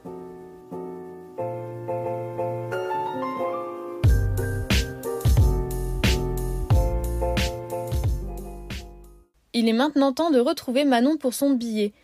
Il 9.55 9.71
est 9.71 9.73
maintenant 9.73 10.13
temps 10.13 10.31
de 10.31 10.39
retrouver 10.39 10.85
Manon 10.85 11.17
pour 11.17 11.33
son 11.33 11.51
billet. 11.53 11.95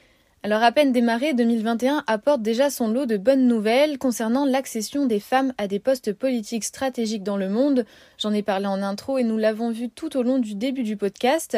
Alors 0.42 0.62
à 0.62 0.72
peine 0.72 0.90
démarré, 0.90 1.34
2021 1.34 2.02
apporte 2.06 2.40
déjà 2.40 2.70
son 2.70 2.88
lot 2.88 3.04
de 3.04 3.18
bonnes 3.18 3.46
nouvelles 3.46 3.98
concernant 3.98 4.46
l'accession 4.46 5.04
des 5.04 5.20
femmes 5.20 5.52
à 5.58 5.68
des 5.68 5.78
postes 5.78 6.14
politiques 6.14 6.64
stratégiques 6.64 7.22
dans 7.22 7.36
le 7.36 7.50
monde. 7.50 7.84
J'en 8.18 8.32
ai 8.32 8.42
parlé 8.42 8.66
en 8.66 8.82
intro 8.82 9.18
et 9.18 9.22
nous 9.22 9.36
l'avons 9.36 9.70
vu 9.70 9.90
tout 9.90 10.16
au 10.16 10.22
long 10.22 10.38
du 10.38 10.54
début 10.54 10.82
du 10.82 10.96
podcast. 10.96 11.56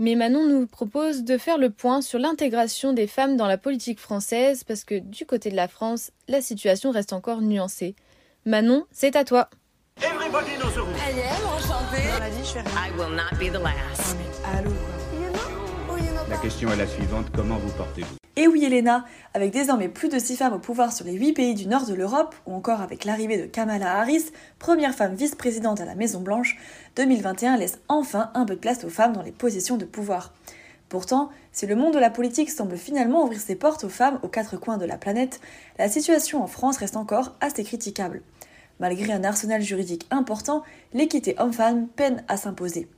Mais 0.00 0.16
Manon 0.16 0.44
nous 0.46 0.66
propose 0.66 1.22
de 1.22 1.38
faire 1.38 1.56
le 1.56 1.70
point 1.70 2.02
sur 2.02 2.18
l'intégration 2.18 2.92
des 2.92 3.06
femmes 3.06 3.36
dans 3.36 3.46
la 3.46 3.58
politique 3.58 4.00
française 4.00 4.64
parce 4.64 4.82
que 4.84 4.98
du 4.98 5.24
côté 5.24 5.50
de 5.50 5.56
la 5.56 5.68
France, 5.68 6.10
la 6.26 6.40
situation 6.40 6.90
reste 6.90 7.12
encore 7.12 7.40
nuancée. 7.42 7.94
Manon, 8.44 8.86
c'est 8.90 9.14
à 9.14 9.24
toi. 9.24 9.48
La 16.28 16.36
question 16.38 16.72
est 16.72 16.76
la 16.76 16.86
suivante, 16.86 17.26
comment 17.32 17.58
vous 17.58 17.70
portez-vous? 17.72 18.23
Et 18.36 18.48
oui 18.48 18.64
Elena, 18.64 19.04
avec 19.32 19.52
désormais 19.52 19.88
plus 19.88 20.08
de 20.08 20.18
6 20.18 20.36
femmes 20.36 20.54
au 20.54 20.58
pouvoir 20.58 20.92
sur 20.92 21.04
les 21.04 21.12
8 21.12 21.32
pays 21.32 21.54
du 21.54 21.66
nord 21.66 21.86
de 21.86 21.94
l'Europe, 21.94 22.34
ou 22.46 22.54
encore 22.54 22.80
avec 22.80 23.04
l'arrivée 23.04 23.38
de 23.38 23.46
Kamala 23.46 23.98
Harris, 23.98 24.26
première 24.58 24.94
femme 24.94 25.14
vice-présidente 25.14 25.80
à 25.80 25.84
la 25.84 25.94
Maison 25.94 26.20
Blanche, 26.20 26.56
2021 26.96 27.56
laisse 27.56 27.78
enfin 27.88 28.30
un 28.34 28.44
peu 28.44 28.54
de 28.54 28.60
place 28.60 28.84
aux 28.84 28.90
femmes 28.90 29.12
dans 29.12 29.22
les 29.22 29.32
positions 29.32 29.76
de 29.76 29.84
pouvoir. 29.84 30.32
Pourtant, 30.88 31.30
si 31.52 31.66
le 31.66 31.76
monde 31.76 31.94
de 31.94 31.98
la 31.98 32.10
politique 32.10 32.50
semble 32.50 32.76
finalement 32.76 33.24
ouvrir 33.24 33.40
ses 33.40 33.56
portes 33.56 33.84
aux 33.84 33.88
femmes 33.88 34.18
aux 34.22 34.28
quatre 34.28 34.56
coins 34.56 34.78
de 34.78 34.84
la 34.84 34.98
planète, 34.98 35.40
la 35.78 35.88
situation 35.88 36.42
en 36.42 36.46
France 36.46 36.76
reste 36.78 36.96
encore 36.96 37.34
assez 37.40 37.64
critiquable. 37.64 38.22
Malgré 38.80 39.12
un 39.12 39.24
arsenal 39.24 39.62
juridique 39.62 40.06
important, 40.10 40.62
l'équité 40.92 41.36
homme-femme 41.38 41.86
peine 41.88 42.24
à 42.28 42.36
s'imposer. 42.36 42.88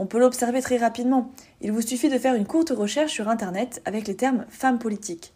On 0.00 0.06
peut 0.06 0.18
l'observer 0.18 0.62
très 0.62 0.78
rapidement. 0.78 1.30
Il 1.60 1.72
vous 1.72 1.82
suffit 1.82 2.08
de 2.08 2.16
faire 2.16 2.34
une 2.34 2.46
courte 2.46 2.70
recherche 2.70 3.12
sur 3.12 3.28
Internet 3.28 3.82
avec 3.84 4.08
les 4.08 4.16
termes 4.16 4.46
femmes 4.48 4.78
politiques. 4.78 5.34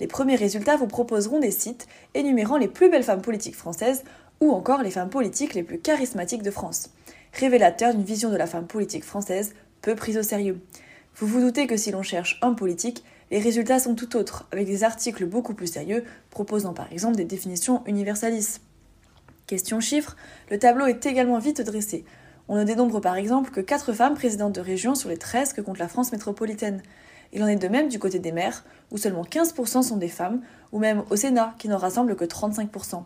Les 0.00 0.06
premiers 0.06 0.36
résultats 0.36 0.76
vous 0.76 0.86
proposeront 0.86 1.38
des 1.38 1.50
sites 1.50 1.86
énumérant 2.14 2.56
les 2.56 2.66
plus 2.66 2.88
belles 2.88 3.02
femmes 3.02 3.20
politiques 3.20 3.56
françaises 3.56 4.04
ou 4.40 4.52
encore 4.52 4.82
les 4.82 4.90
femmes 4.90 5.10
politiques 5.10 5.52
les 5.52 5.62
plus 5.62 5.78
charismatiques 5.78 6.42
de 6.42 6.50
France. 6.50 6.88
Révélateur 7.34 7.92
d'une 7.92 8.04
vision 8.04 8.30
de 8.30 8.36
la 8.36 8.46
femme 8.46 8.66
politique 8.66 9.04
française 9.04 9.54
peu 9.82 9.94
prise 9.94 10.16
au 10.16 10.22
sérieux. 10.22 10.60
Vous 11.16 11.26
vous 11.26 11.42
doutez 11.42 11.66
que 11.66 11.76
si 11.76 11.90
l'on 11.90 12.02
cherche 12.02 12.40
homme 12.40 12.56
politique, 12.56 13.04
les 13.30 13.38
résultats 13.38 13.80
sont 13.80 13.94
tout 13.94 14.16
autres, 14.16 14.48
avec 14.50 14.66
des 14.66 14.82
articles 14.82 15.26
beaucoup 15.26 15.52
plus 15.52 15.66
sérieux 15.66 16.04
proposant 16.30 16.72
par 16.72 16.90
exemple 16.90 17.16
des 17.16 17.26
définitions 17.26 17.82
universalistes. 17.84 18.62
Question 19.46 19.78
chiffres, 19.80 20.16
le 20.50 20.58
tableau 20.58 20.86
est 20.86 21.04
également 21.04 21.38
vite 21.38 21.60
dressé. 21.60 22.06
On 22.48 22.56
ne 22.56 22.64
dénombre 22.64 23.00
par 23.00 23.16
exemple 23.16 23.50
que 23.50 23.60
4 23.60 23.92
femmes 23.92 24.14
présidentes 24.14 24.54
de 24.54 24.60
région 24.60 24.94
sur 24.94 25.08
les 25.08 25.16
13 25.16 25.52
que 25.52 25.60
compte 25.60 25.78
la 25.78 25.88
France 25.88 26.12
métropolitaine. 26.12 26.82
Il 27.32 27.42
en 27.42 27.48
est 27.48 27.56
de 27.56 27.68
même 27.68 27.88
du 27.88 27.98
côté 27.98 28.20
des 28.20 28.30
maires, 28.30 28.64
où 28.92 28.98
seulement 28.98 29.24
15% 29.24 29.82
sont 29.82 29.96
des 29.96 30.08
femmes, 30.08 30.40
ou 30.70 30.78
même 30.78 31.02
au 31.10 31.16
Sénat, 31.16 31.54
qui 31.58 31.68
n'en 31.68 31.76
rassemble 31.76 32.14
que 32.14 32.24
35%. 32.24 33.02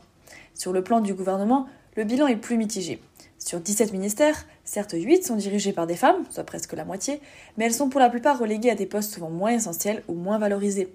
Sur 0.54 0.72
le 0.72 0.84
plan 0.84 1.00
du 1.00 1.14
gouvernement, 1.14 1.66
le 1.96 2.04
bilan 2.04 2.26
est 2.26 2.36
plus 2.36 2.58
mitigé. 2.58 3.00
Sur 3.38 3.60
17 3.60 3.92
ministères, 3.92 4.46
certes 4.64 4.94
8 4.94 5.24
sont 5.24 5.36
dirigés 5.36 5.72
par 5.72 5.86
des 5.86 5.96
femmes, 5.96 6.24
soit 6.28 6.44
presque 6.44 6.74
la 6.74 6.84
moitié, 6.84 7.22
mais 7.56 7.64
elles 7.64 7.72
sont 7.72 7.88
pour 7.88 7.98
la 7.98 8.10
plupart 8.10 8.38
reléguées 8.38 8.70
à 8.70 8.74
des 8.74 8.84
postes 8.84 9.14
souvent 9.14 9.30
moins 9.30 9.52
essentiels 9.52 10.02
ou 10.08 10.14
moins 10.14 10.38
valorisés. 10.38 10.92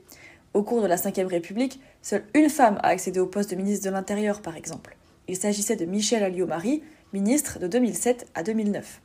Au 0.53 0.61
cours 0.61 0.83
de 0.83 0.87
la 0.87 0.95
Ve 0.95 1.27
République, 1.27 1.81
seule 2.03 2.23
une 2.35 2.49
femme 2.49 2.79
a 2.83 2.89
accédé 2.89 3.19
au 3.19 3.25
poste 3.25 3.49
de 3.49 3.55
ministre 3.55 3.85
de 3.85 3.89
l'Intérieur, 3.89 4.41
par 4.41 4.55
exemple. 4.55 4.95
Il 5.27 5.35
s'agissait 5.35 5.75
de 5.75 5.85
Michel 5.85 6.23
Alliot-Marie, 6.23 6.83
ministre 7.13 7.59
de 7.59 7.67
2007 7.67 8.27
à 8.35 8.43
2009. 8.43 9.01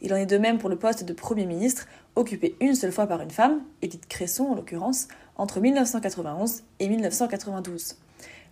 Il 0.00 0.12
en 0.12 0.16
est 0.16 0.26
de 0.26 0.38
même 0.38 0.58
pour 0.58 0.68
le 0.68 0.76
poste 0.76 1.04
de 1.04 1.12
Premier 1.12 1.46
ministre, 1.46 1.86
occupé 2.16 2.56
une 2.60 2.74
seule 2.74 2.92
fois 2.92 3.06
par 3.06 3.20
une 3.20 3.30
femme, 3.30 3.62
Edith 3.82 4.08
Cresson 4.08 4.44
en 4.44 4.54
l'occurrence, 4.54 5.08
entre 5.36 5.60
1991 5.60 6.62
et 6.80 6.88
1992. 6.88 7.96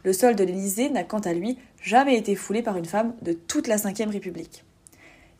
Le 0.05 0.13
sol 0.13 0.37
de 0.37 0.45
l'Élysée 0.45 0.91
n'a 0.91 1.05
quant 1.05 1.19
à 1.19 1.33
lui 1.33 1.59
jamais 1.83 2.17
été 2.17 2.35
foulé 2.35 2.63
par 2.63 2.77
une 2.77 2.85
femme 2.85 3.15
de 3.23 3.33
toute 3.33 3.67
la 3.67 3.77
Ve 3.77 4.11
République. 4.11 4.65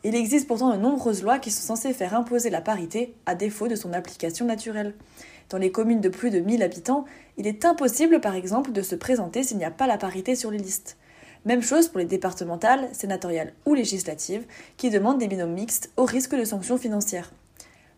Il 0.03 0.15
existe 0.15 0.47
pourtant 0.47 0.71
de 0.71 0.81
nombreuses 0.81 1.23
lois 1.23 1.39
qui 1.39 1.51
sont 1.51 1.75
censées 1.75 1.93
faire 1.93 2.15
imposer 2.15 2.49
la 2.49 2.61
parité 2.61 3.13
à 3.25 3.35
défaut 3.35 3.67
de 3.67 3.75
son 3.75 3.93
application 3.93 4.45
naturelle. 4.45 4.95
Dans 5.49 5.59
les 5.59 5.71
communes 5.71 6.01
de 6.01 6.09
plus 6.09 6.29
de 6.29 6.39
1000 6.39 6.63
habitants, 6.63 7.05
il 7.37 7.45
est 7.45 7.65
impossible 7.65 8.19
par 8.19 8.35
exemple 8.35 8.71
de 8.71 8.81
se 8.81 8.95
présenter 8.95 9.43
s'il 9.43 9.57
n'y 9.57 9.65
a 9.65 9.71
pas 9.71 9.87
la 9.87 9.97
parité 9.97 10.35
sur 10.35 10.49
les 10.49 10.57
listes. 10.57 10.97
Même 11.45 11.63
chose 11.63 11.87
pour 11.87 11.97
les 11.97 12.05
départementales, 12.05 12.89
sénatoriales 12.93 13.53
ou 13.65 13.73
législatives, 13.73 14.45
qui 14.77 14.91
demandent 14.91 15.17
des 15.17 15.27
binômes 15.27 15.53
mixtes 15.53 15.91
au 15.97 16.05
risque 16.05 16.35
de 16.35 16.45
sanctions 16.45 16.77
financières. 16.77 17.31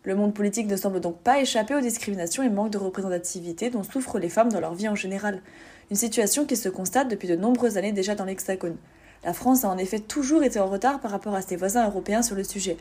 Le 0.02 0.14
monde 0.14 0.34
politique 0.34 0.66
ne 0.66 0.76
semble 0.76 1.00
donc 1.00 1.18
pas 1.18 1.40
échapper 1.40 1.74
aux 1.74 1.80
discriminations 1.80 2.42
et 2.42 2.48
manque 2.48 2.70
de 2.70 2.78
représentativité 2.78 3.68
dont 3.70 3.82
souffrent 3.82 4.18
les 4.18 4.28
femmes 4.28 4.50
dans 4.50 4.60
leur 4.60 4.74
vie 4.74 4.88
en 4.88 4.94
général 4.94 5.42
une 5.90 5.96
situation 5.96 6.46
qui 6.46 6.56
se 6.56 6.68
constate 6.70 7.08
depuis 7.08 7.28
de 7.28 7.36
nombreuses 7.36 7.76
années 7.76 7.92
déjà 7.92 8.14
dans 8.14 8.24
l'Hexagone. 8.24 8.76
La 9.24 9.34
France 9.34 9.64
a 9.64 9.68
en 9.68 9.78
effet 9.78 10.00
toujours 10.00 10.42
été 10.42 10.58
en 10.58 10.66
retard 10.66 11.00
par 11.00 11.10
rapport 11.10 11.34
à 11.34 11.42
ses 11.42 11.56
voisins 11.56 11.86
européens 11.86 12.22
sur 12.22 12.36
le 12.36 12.44
sujet. 12.44 12.78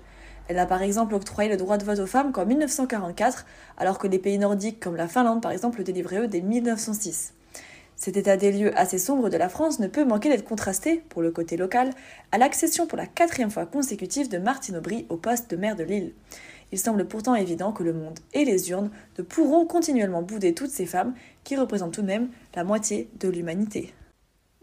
Elle 0.48 0.60
a 0.60 0.66
par 0.66 0.82
exemple 0.82 1.16
octroyé 1.16 1.50
le 1.50 1.58
droit 1.58 1.78
de 1.78 1.86
vote 1.86 2.00
aux 2.00 2.08
femmes 2.08 2.32
qu'en 2.32 2.46
1944, 2.46 3.46
alors 3.78 3.98
que 3.98 4.08
les 4.08 4.20
pays 4.20 4.38
nordiques 4.38 4.80
comme 4.80 4.96
la 4.96 5.08
Finlande 5.08 5.42
par 5.42 5.52
exemple 5.52 5.80
le 5.80 5.84
délivraient 5.84 6.20
eux 6.20 6.28
dès 6.28 6.42
1906. 6.42 7.34
Cet 7.96 8.18
état 8.18 8.38
des 8.38 8.52
lieux 8.52 8.78
assez 8.78 8.98
sombre 8.98 9.30
de 9.30 9.38
la 9.38 9.50
France 9.50 9.80
ne 9.80 9.88
peut 9.88 10.06
manquer 10.06 10.30
d'être 10.30 10.44
contrasté, 10.44 11.04
pour 11.10 11.22
le 11.22 11.32
côté 11.32 11.58
local, 11.58 11.92
à 12.32 12.38
l'accession 12.38 12.88
pour 12.88 12.98
la 12.98 13.06
quatrième 13.06 13.52
fois 13.52 13.66
consécutive 13.66 14.30
de 14.30 14.38
Martine 14.38 14.78
Aubry 14.78 15.06
au 15.10 15.18
poste 15.18 15.50
de 15.52 15.56
maire 15.56 15.76
de 15.76 15.84
Lille. 15.84 16.14
Il 16.72 16.80
semble 16.80 17.06
pourtant 17.06 17.36
évident 17.36 17.72
que 17.72 17.84
le 17.84 17.94
monde 17.94 18.20
et 18.34 18.46
les 18.46 18.72
urnes 18.72 18.90
ne 19.20 19.24
pourront 19.24 19.66
continuellement 19.66 20.24
bouder 20.24 20.56
toutes 20.56 20.72
ces 20.72 20.88
femmes 20.88 21.14
qui 21.44 21.56
représentent 21.56 21.94
tout 21.94 22.02
de 22.02 22.08
même 22.08 22.30
la 22.56 22.64
moitié 22.64 23.10
de 23.20 23.30
l'humanité. 23.30 23.94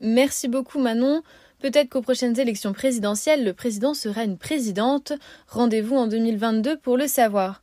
Merci 0.01 0.49
beaucoup 0.49 0.81
Manon. 0.81 1.23
Peut-être 1.61 1.91
qu'aux 1.91 2.03
prochaines 2.03 2.41
élections 2.41 2.73
présidentielles, 2.73 3.45
le 3.45 3.53
président 3.53 3.95
sera 3.95 4.25
une 4.25 4.39
présidente. 4.39 5.13
Rendez-vous 5.47 5.95
en 5.95 6.07
2022 6.07 6.79
pour 6.79 6.97
le 6.97 7.07
savoir. 7.07 7.63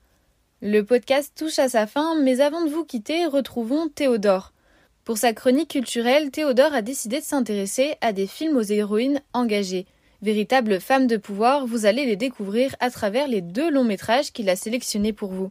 Le 0.62 0.82
podcast 0.82 1.34
touche 1.36 1.60
à 1.60 1.68
sa 1.68 1.86
fin, 1.86 2.16
mais 2.16 2.40
avant 2.40 2.64
de 2.64 2.70
vous 2.70 2.86
quitter, 2.86 3.26
retrouvons 3.26 3.90
Théodore. 3.90 4.54
Pour 5.08 5.18
sa 5.18 5.32
chronique 5.32 5.70
culturelle, 5.70 6.32
Théodore 6.32 6.74
a 6.74 6.82
décidé 6.82 7.20
de 7.20 7.24
s'intéresser 7.24 7.96
à 8.02 8.12
des 8.12 8.28
films 8.28 8.58
aux 8.58 8.62
héroïnes 8.62 9.22
engagées. 9.32 9.86
Véritables 10.22 10.82
femmes 10.82 11.08
de 11.08 11.16
pouvoir, 11.16 11.66
vous 11.66 11.86
allez 11.86 12.06
les 12.06 12.18
découvrir 12.18 12.76
à 12.82 12.92
travers 12.92 13.30
les 13.30 13.40
deux 13.40 13.72
longs 13.72 13.86
métrages 13.86 14.34
qu'il 14.34 14.50
a 14.50 14.58
sélectionnés 14.58 15.14
pour 15.14 15.32
vous. 15.32 15.50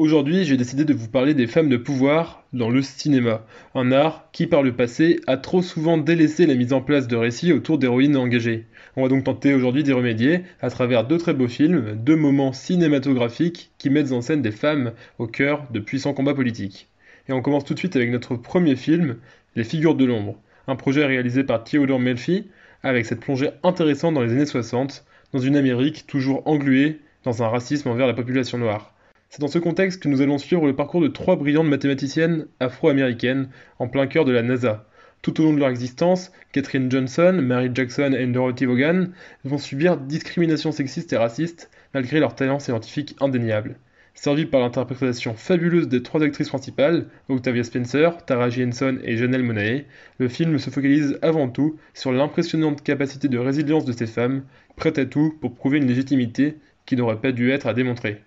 Aujourd'hui, 0.00 0.46
j'ai 0.46 0.56
décidé 0.56 0.86
de 0.86 0.94
vous 0.94 1.10
parler 1.10 1.34
des 1.34 1.46
femmes 1.46 1.68
de 1.68 1.76
pouvoir 1.76 2.42
dans 2.54 2.70
le 2.70 2.80
cinéma, 2.80 3.44
un 3.74 3.92
art 3.92 4.30
qui 4.32 4.46
par 4.46 4.62
le 4.62 4.74
passé 4.74 5.20
a 5.26 5.36
trop 5.36 5.60
souvent 5.60 5.98
délaissé 5.98 6.46
la 6.46 6.54
mise 6.54 6.72
en 6.72 6.80
place 6.80 7.06
de 7.06 7.16
récits 7.16 7.52
autour 7.52 7.76
d'héroïnes 7.76 8.16
engagées. 8.16 8.64
On 8.96 9.02
va 9.02 9.10
donc 9.10 9.24
tenter 9.24 9.52
aujourd'hui 9.52 9.82
d'y 9.82 9.92
remédier 9.92 10.40
à 10.62 10.70
travers 10.70 11.06
deux 11.06 11.18
très 11.18 11.34
beaux 11.34 11.48
films, 11.48 11.96
deux 12.02 12.16
moments 12.16 12.54
cinématographiques 12.54 13.72
qui 13.76 13.90
mettent 13.90 14.12
en 14.12 14.22
scène 14.22 14.40
des 14.40 14.52
femmes 14.52 14.92
au 15.18 15.26
cœur 15.26 15.66
de 15.70 15.80
puissants 15.80 16.14
combats 16.14 16.32
politiques. 16.32 16.88
Et 17.28 17.34
on 17.34 17.42
commence 17.42 17.66
tout 17.66 17.74
de 17.74 17.78
suite 17.78 17.96
avec 17.96 18.10
notre 18.10 18.36
premier 18.36 18.76
film, 18.76 19.16
Les 19.54 19.64
figures 19.64 19.96
de 19.96 20.06
l'ombre, 20.06 20.40
un 20.66 20.76
projet 20.76 21.04
réalisé 21.04 21.44
par 21.44 21.62
Theodore 21.62 22.00
Melfi 22.00 22.46
avec 22.82 23.04
cette 23.04 23.20
plongée 23.20 23.50
intéressante 23.62 24.14
dans 24.14 24.22
les 24.22 24.32
années 24.32 24.46
60, 24.46 25.04
dans 25.34 25.40
une 25.40 25.56
Amérique 25.56 26.06
toujours 26.06 26.48
engluée 26.48 27.00
dans 27.22 27.42
un 27.42 27.48
racisme 27.48 27.90
envers 27.90 28.06
la 28.06 28.14
population 28.14 28.56
noire. 28.56 28.94
C'est 29.32 29.40
dans 29.40 29.46
ce 29.46 29.60
contexte 29.60 30.02
que 30.02 30.08
nous 30.08 30.22
allons 30.22 30.38
suivre 30.38 30.66
le 30.66 30.74
parcours 30.74 31.00
de 31.00 31.06
trois 31.06 31.36
brillantes 31.36 31.68
mathématiciennes 31.68 32.48
afro-américaines 32.58 33.48
en 33.78 33.86
plein 33.86 34.08
cœur 34.08 34.24
de 34.24 34.32
la 34.32 34.42
NASA. 34.42 34.88
Tout 35.22 35.40
au 35.40 35.44
long 35.44 35.54
de 35.54 35.60
leur 35.60 35.68
existence, 35.68 36.32
Catherine 36.50 36.90
Johnson, 36.90 37.38
Mary 37.40 37.70
Jackson 37.72 38.12
et 38.18 38.26
Dorothy 38.26 38.64
Vaughan 38.64 39.06
vont 39.44 39.58
subir 39.58 39.98
discrimination 39.98 40.72
sexiste 40.72 41.12
et 41.12 41.16
raciste 41.16 41.70
malgré 41.94 42.18
leur 42.18 42.34
talent 42.34 42.58
scientifique 42.58 43.14
indéniable. 43.20 43.76
Servi 44.14 44.46
par 44.46 44.62
l'interprétation 44.62 45.34
fabuleuse 45.34 45.86
des 45.86 46.02
trois 46.02 46.24
actrices 46.24 46.48
principales, 46.48 47.06
Octavia 47.28 47.62
Spencer, 47.62 48.24
Taraji 48.26 48.64
Henson 48.64 48.98
et 49.04 49.16
Janelle 49.16 49.44
Monáe, 49.44 49.84
le 50.18 50.26
film 50.26 50.58
se 50.58 50.70
focalise 50.70 51.20
avant 51.22 51.48
tout 51.48 51.78
sur 51.94 52.10
l'impressionnante 52.10 52.82
capacité 52.82 53.28
de 53.28 53.38
résilience 53.38 53.84
de 53.84 53.92
ces 53.92 54.08
femmes, 54.08 54.42
prêtes 54.74 54.98
à 54.98 55.06
tout 55.06 55.38
pour 55.40 55.54
prouver 55.54 55.78
une 55.78 55.86
légitimité 55.86 56.56
qui 56.84 56.96
n'aurait 56.96 57.20
pas 57.20 57.30
dû 57.30 57.52
être 57.52 57.68
à 57.68 57.74
démontrer. 57.74 58.24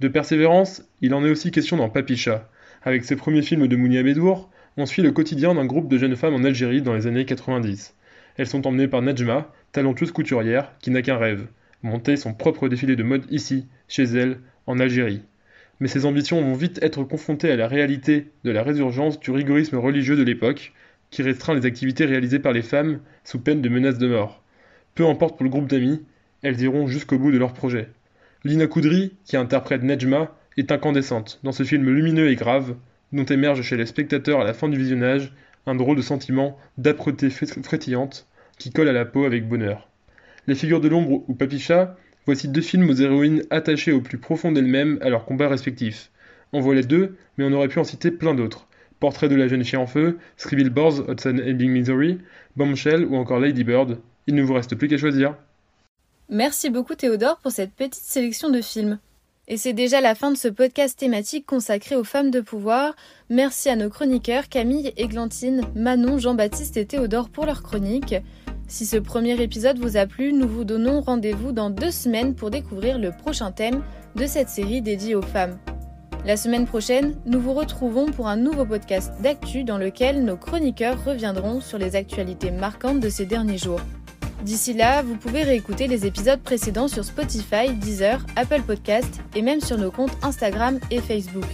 De 0.00 0.06
persévérance, 0.06 0.84
il 1.00 1.12
en 1.12 1.24
est 1.24 1.30
aussi 1.30 1.50
question 1.50 1.76
dans 1.76 1.88
Papicha. 1.88 2.48
Avec 2.82 3.04
ses 3.04 3.16
premiers 3.16 3.42
films 3.42 3.66
de 3.66 3.74
Mounia 3.74 4.04
Bedour, 4.04 4.48
on 4.76 4.86
suit 4.86 5.02
le 5.02 5.10
quotidien 5.10 5.56
d'un 5.56 5.64
groupe 5.64 5.88
de 5.88 5.98
jeunes 5.98 6.14
femmes 6.14 6.34
en 6.34 6.44
Algérie 6.44 6.82
dans 6.82 6.94
les 6.94 7.08
années 7.08 7.24
90. 7.24 7.96
Elles 8.36 8.46
sont 8.46 8.64
emmenées 8.68 8.86
par 8.86 9.02
Najma, 9.02 9.52
talentueuse 9.72 10.12
couturière 10.12 10.72
qui 10.80 10.92
n'a 10.92 11.02
qu'un 11.02 11.16
rêve, 11.16 11.48
monter 11.82 12.16
son 12.16 12.32
propre 12.32 12.68
défilé 12.68 12.94
de 12.94 13.02
mode 13.02 13.26
ici, 13.30 13.66
chez 13.88 14.04
elle, 14.04 14.38
en 14.68 14.78
Algérie. 14.78 15.22
Mais 15.80 15.88
ses 15.88 16.06
ambitions 16.06 16.40
vont 16.40 16.54
vite 16.54 16.78
être 16.80 17.02
confrontées 17.02 17.50
à 17.50 17.56
la 17.56 17.66
réalité 17.66 18.28
de 18.44 18.52
la 18.52 18.62
résurgence 18.62 19.18
du 19.18 19.32
rigorisme 19.32 19.78
religieux 19.78 20.16
de 20.16 20.22
l'époque, 20.22 20.74
qui 21.10 21.22
restreint 21.22 21.54
les 21.54 21.66
activités 21.66 22.04
réalisées 22.04 22.38
par 22.38 22.52
les 22.52 22.62
femmes 22.62 23.00
sous 23.24 23.40
peine 23.40 23.62
de 23.62 23.68
menaces 23.68 23.98
de 23.98 24.06
mort. 24.06 24.44
Peu 24.94 25.04
importe 25.06 25.36
pour 25.36 25.44
le 25.44 25.50
groupe 25.50 25.68
d'amis, 25.68 26.04
elles 26.42 26.60
iront 26.60 26.86
jusqu'au 26.86 27.18
bout 27.18 27.32
de 27.32 27.38
leur 27.38 27.52
projet. 27.52 27.88
Lina 28.44 28.68
Koudry, 28.68 29.14
qui 29.24 29.36
interprète 29.36 29.82
Nejma, 29.82 30.32
est 30.56 30.70
incandescente 30.70 31.40
dans 31.42 31.50
ce 31.50 31.64
film 31.64 31.88
lumineux 31.90 32.30
et 32.30 32.36
grave, 32.36 32.76
dont 33.12 33.24
émerge 33.24 33.62
chez 33.62 33.76
les 33.76 33.86
spectateurs 33.86 34.40
à 34.40 34.44
la 34.44 34.54
fin 34.54 34.68
du 34.68 34.78
visionnage 34.78 35.32
un 35.66 35.74
drôle 35.74 35.96
de 35.96 36.02
sentiment 36.02 36.56
d'âpreté 36.78 37.30
frétillante 37.30 38.28
qui 38.56 38.70
colle 38.70 38.88
à 38.88 38.92
la 38.92 39.04
peau 39.04 39.24
avec 39.24 39.48
bonheur. 39.48 39.88
Les 40.46 40.54
figures 40.54 40.80
de 40.80 40.88
l'ombre 40.88 41.24
ou 41.28 41.34
Papicha, 41.34 41.96
voici 42.26 42.48
deux 42.48 42.60
films 42.60 42.88
aux 42.88 42.94
héroïnes 42.94 43.42
attachées 43.50 43.92
au 43.92 44.00
plus 44.00 44.18
profond 44.18 44.52
d'elles-mêmes 44.52 44.98
à 45.02 45.10
leurs 45.10 45.24
combats 45.24 45.48
respectifs. 45.48 46.10
On 46.52 46.60
voit 46.60 46.76
les 46.76 46.84
deux, 46.84 47.16
mais 47.36 47.44
on 47.44 47.52
aurait 47.52 47.68
pu 47.68 47.80
en 47.80 47.84
citer 47.84 48.12
plein 48.12 48.34
d'autres. 48.34 48.68
Portrait 49.00 49.28
de 49.28 49.34
la 49.34 49.48
jeune 49.48 49.64
fille 49.64 49.78
en 49.78 49.86
feu, 49.86 50.18
Scribble 50.36 50.70
Boards, 50.70 51.10
Hudson 51.10 51.40
Ending 51.44 51.70
Missouri, 51.70 52.18
Bombshell 52.56 53.04
ou 53.04 53.16
encore 53.16 53.40
Lady 53.40 53.64
Bird. 53.64 53.98
Il 54.28 54.36
ne 54.36 54.42
vous 54.42 54.54
reste 54.54 54.76
plus 54.76 54.86
qu'à 54.86 54.96
choisir. 54.96 55.34
Merci 56.30 56.68
beaucoup 56.68 56.94
Théodore 56.94 57.38
pour 57.38 57.52
cette 57.52 57.72
petite 57.72 58.04
sélection 58.04 58.50
de 58.50 58.60
films. 58.60 58.98
Et 59.46 59.56
c'est 59.56 59.72
déjà 59.72 60.02
la 60.02 60.14
fin 60.14 60.30
de 60.30 60.36
ce 60.36 60.48
podcast 60.48 60.98
thématique 60.98 61.46
consacré 61.46 61.96
aux 61.96 62.04
femmes 62.04 62.30
de 62.30 62.42
pouvoir. 62.42 62.94
Merci 63.30 63.70
à 63.70 63.76
nos 63.76 63.88
chroniqueurs 63.88 64.50
Camille, 64.50 64.92
Églantine, 64.98 65.62
Manon, 65.74 66.18
Jean-Baptiste 66.18 66.76
et 66.76 66.84
Théodore 66.84 67.30
pour 67.30 67.46
leurs 67.46 67.62
chroniques. 67.62 68.16
Si 68.66 68.84
ce 68.84 68.98
premier 68.98 69.40
épisode 69.42 69.78
vous 69.78 69.96
a 69.96 70.04
plu, 70.04 70.34
nous 70.34 70.46
vous 70.46 70.64
donnons 70.64 71.00
rendez-vous 71.00 71.52
dans 71.52 71.70
deux 71.70 71.90
semaines 71.90 72.34
pour 72.34 72.50
découvrir 72.50 72.98
le 72.98 73.10
prochain 73.10 73.50
thème 73.50 73.82
de 74.14 74.26
cette 74.26 74.50
série 74.50 74.82
dédiée 74.82 75.14
aux 75.14 75.22
femmes. 75.22 75.58
La 76.26 76.36
semaine 76.36 76.66
prochaine, 76.66 77.16
nous 77.24 77.40
vous 77.40 77.54
retrouvons 77.54 78.12
pour 78.12 78.28
un 78.28 78.36
nouveau 78.36 78.66
podcast 78.66 79.14
d'actu 79.22 79.64
dans 79.64 79.78
lequel 79.78 80.22
nos 80.26 80.36
chroniqueurs 80.36 81.02
reviendront 81.06 81.62
sur 81.62 81.78
les 81.78 81.96
actualités 81.96 82.50
marquantes 82.50 83.00
de 83.00 83.08
ces 83.08 83.24
derniers 83.24 83.56
jours. 83.56 83.80
D'ici 84.42 84.72
là, 84.72 85.02
vous 85.02 85.16
pouvez 85.16 85.42
réécouter 85.42 85.88
les 85.88 86.06
épisodes 86.06 86.40
précédents 86.40 86.88
sur 86.88 87.04
Spotify, 87.04 87.72
Deezer, 87.72 88.24
Apple 88.36 88.62
Podcast 88.62 89.20
et 89.34 89.42
même 89.42 89.60
sur 89.60 89.78
nos 89.78 89.90
comptes 89.90 90.16
Instagram 90.22 90.78
et 90.90 91.00
Facebook. 91.00 91.44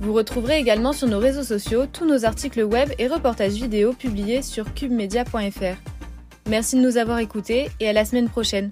Vous 0.00 0.12
retrouverez 0.12 0.58
également 0.58 0.92
sur 0.92 1.08
nos 1.08 1.18
réseaux 1.18 1.42
sociaux 1.42 1.86
tous 1.86 2.06
nos 2.06 2.24
articles 2.24 2.62
web 2.62 2.90
et 2.98 3.06
reportages 3.06 3.54
vidéo 3.54 3.92
publiés 3.92 4.42
sur 4.42 4.72
cubemedia.fr. 4.74 5.76
Merci 6.48 6.76
de 6.76 6.82
nous 6.82 6.96
avoir 6.96 7.18
écoutés 7.18 7.70
et 7.78 7.88
à 7.88 7.92
la 7.92 8.04
semaine 8.04 8.28
prochaine. 8.28 8.70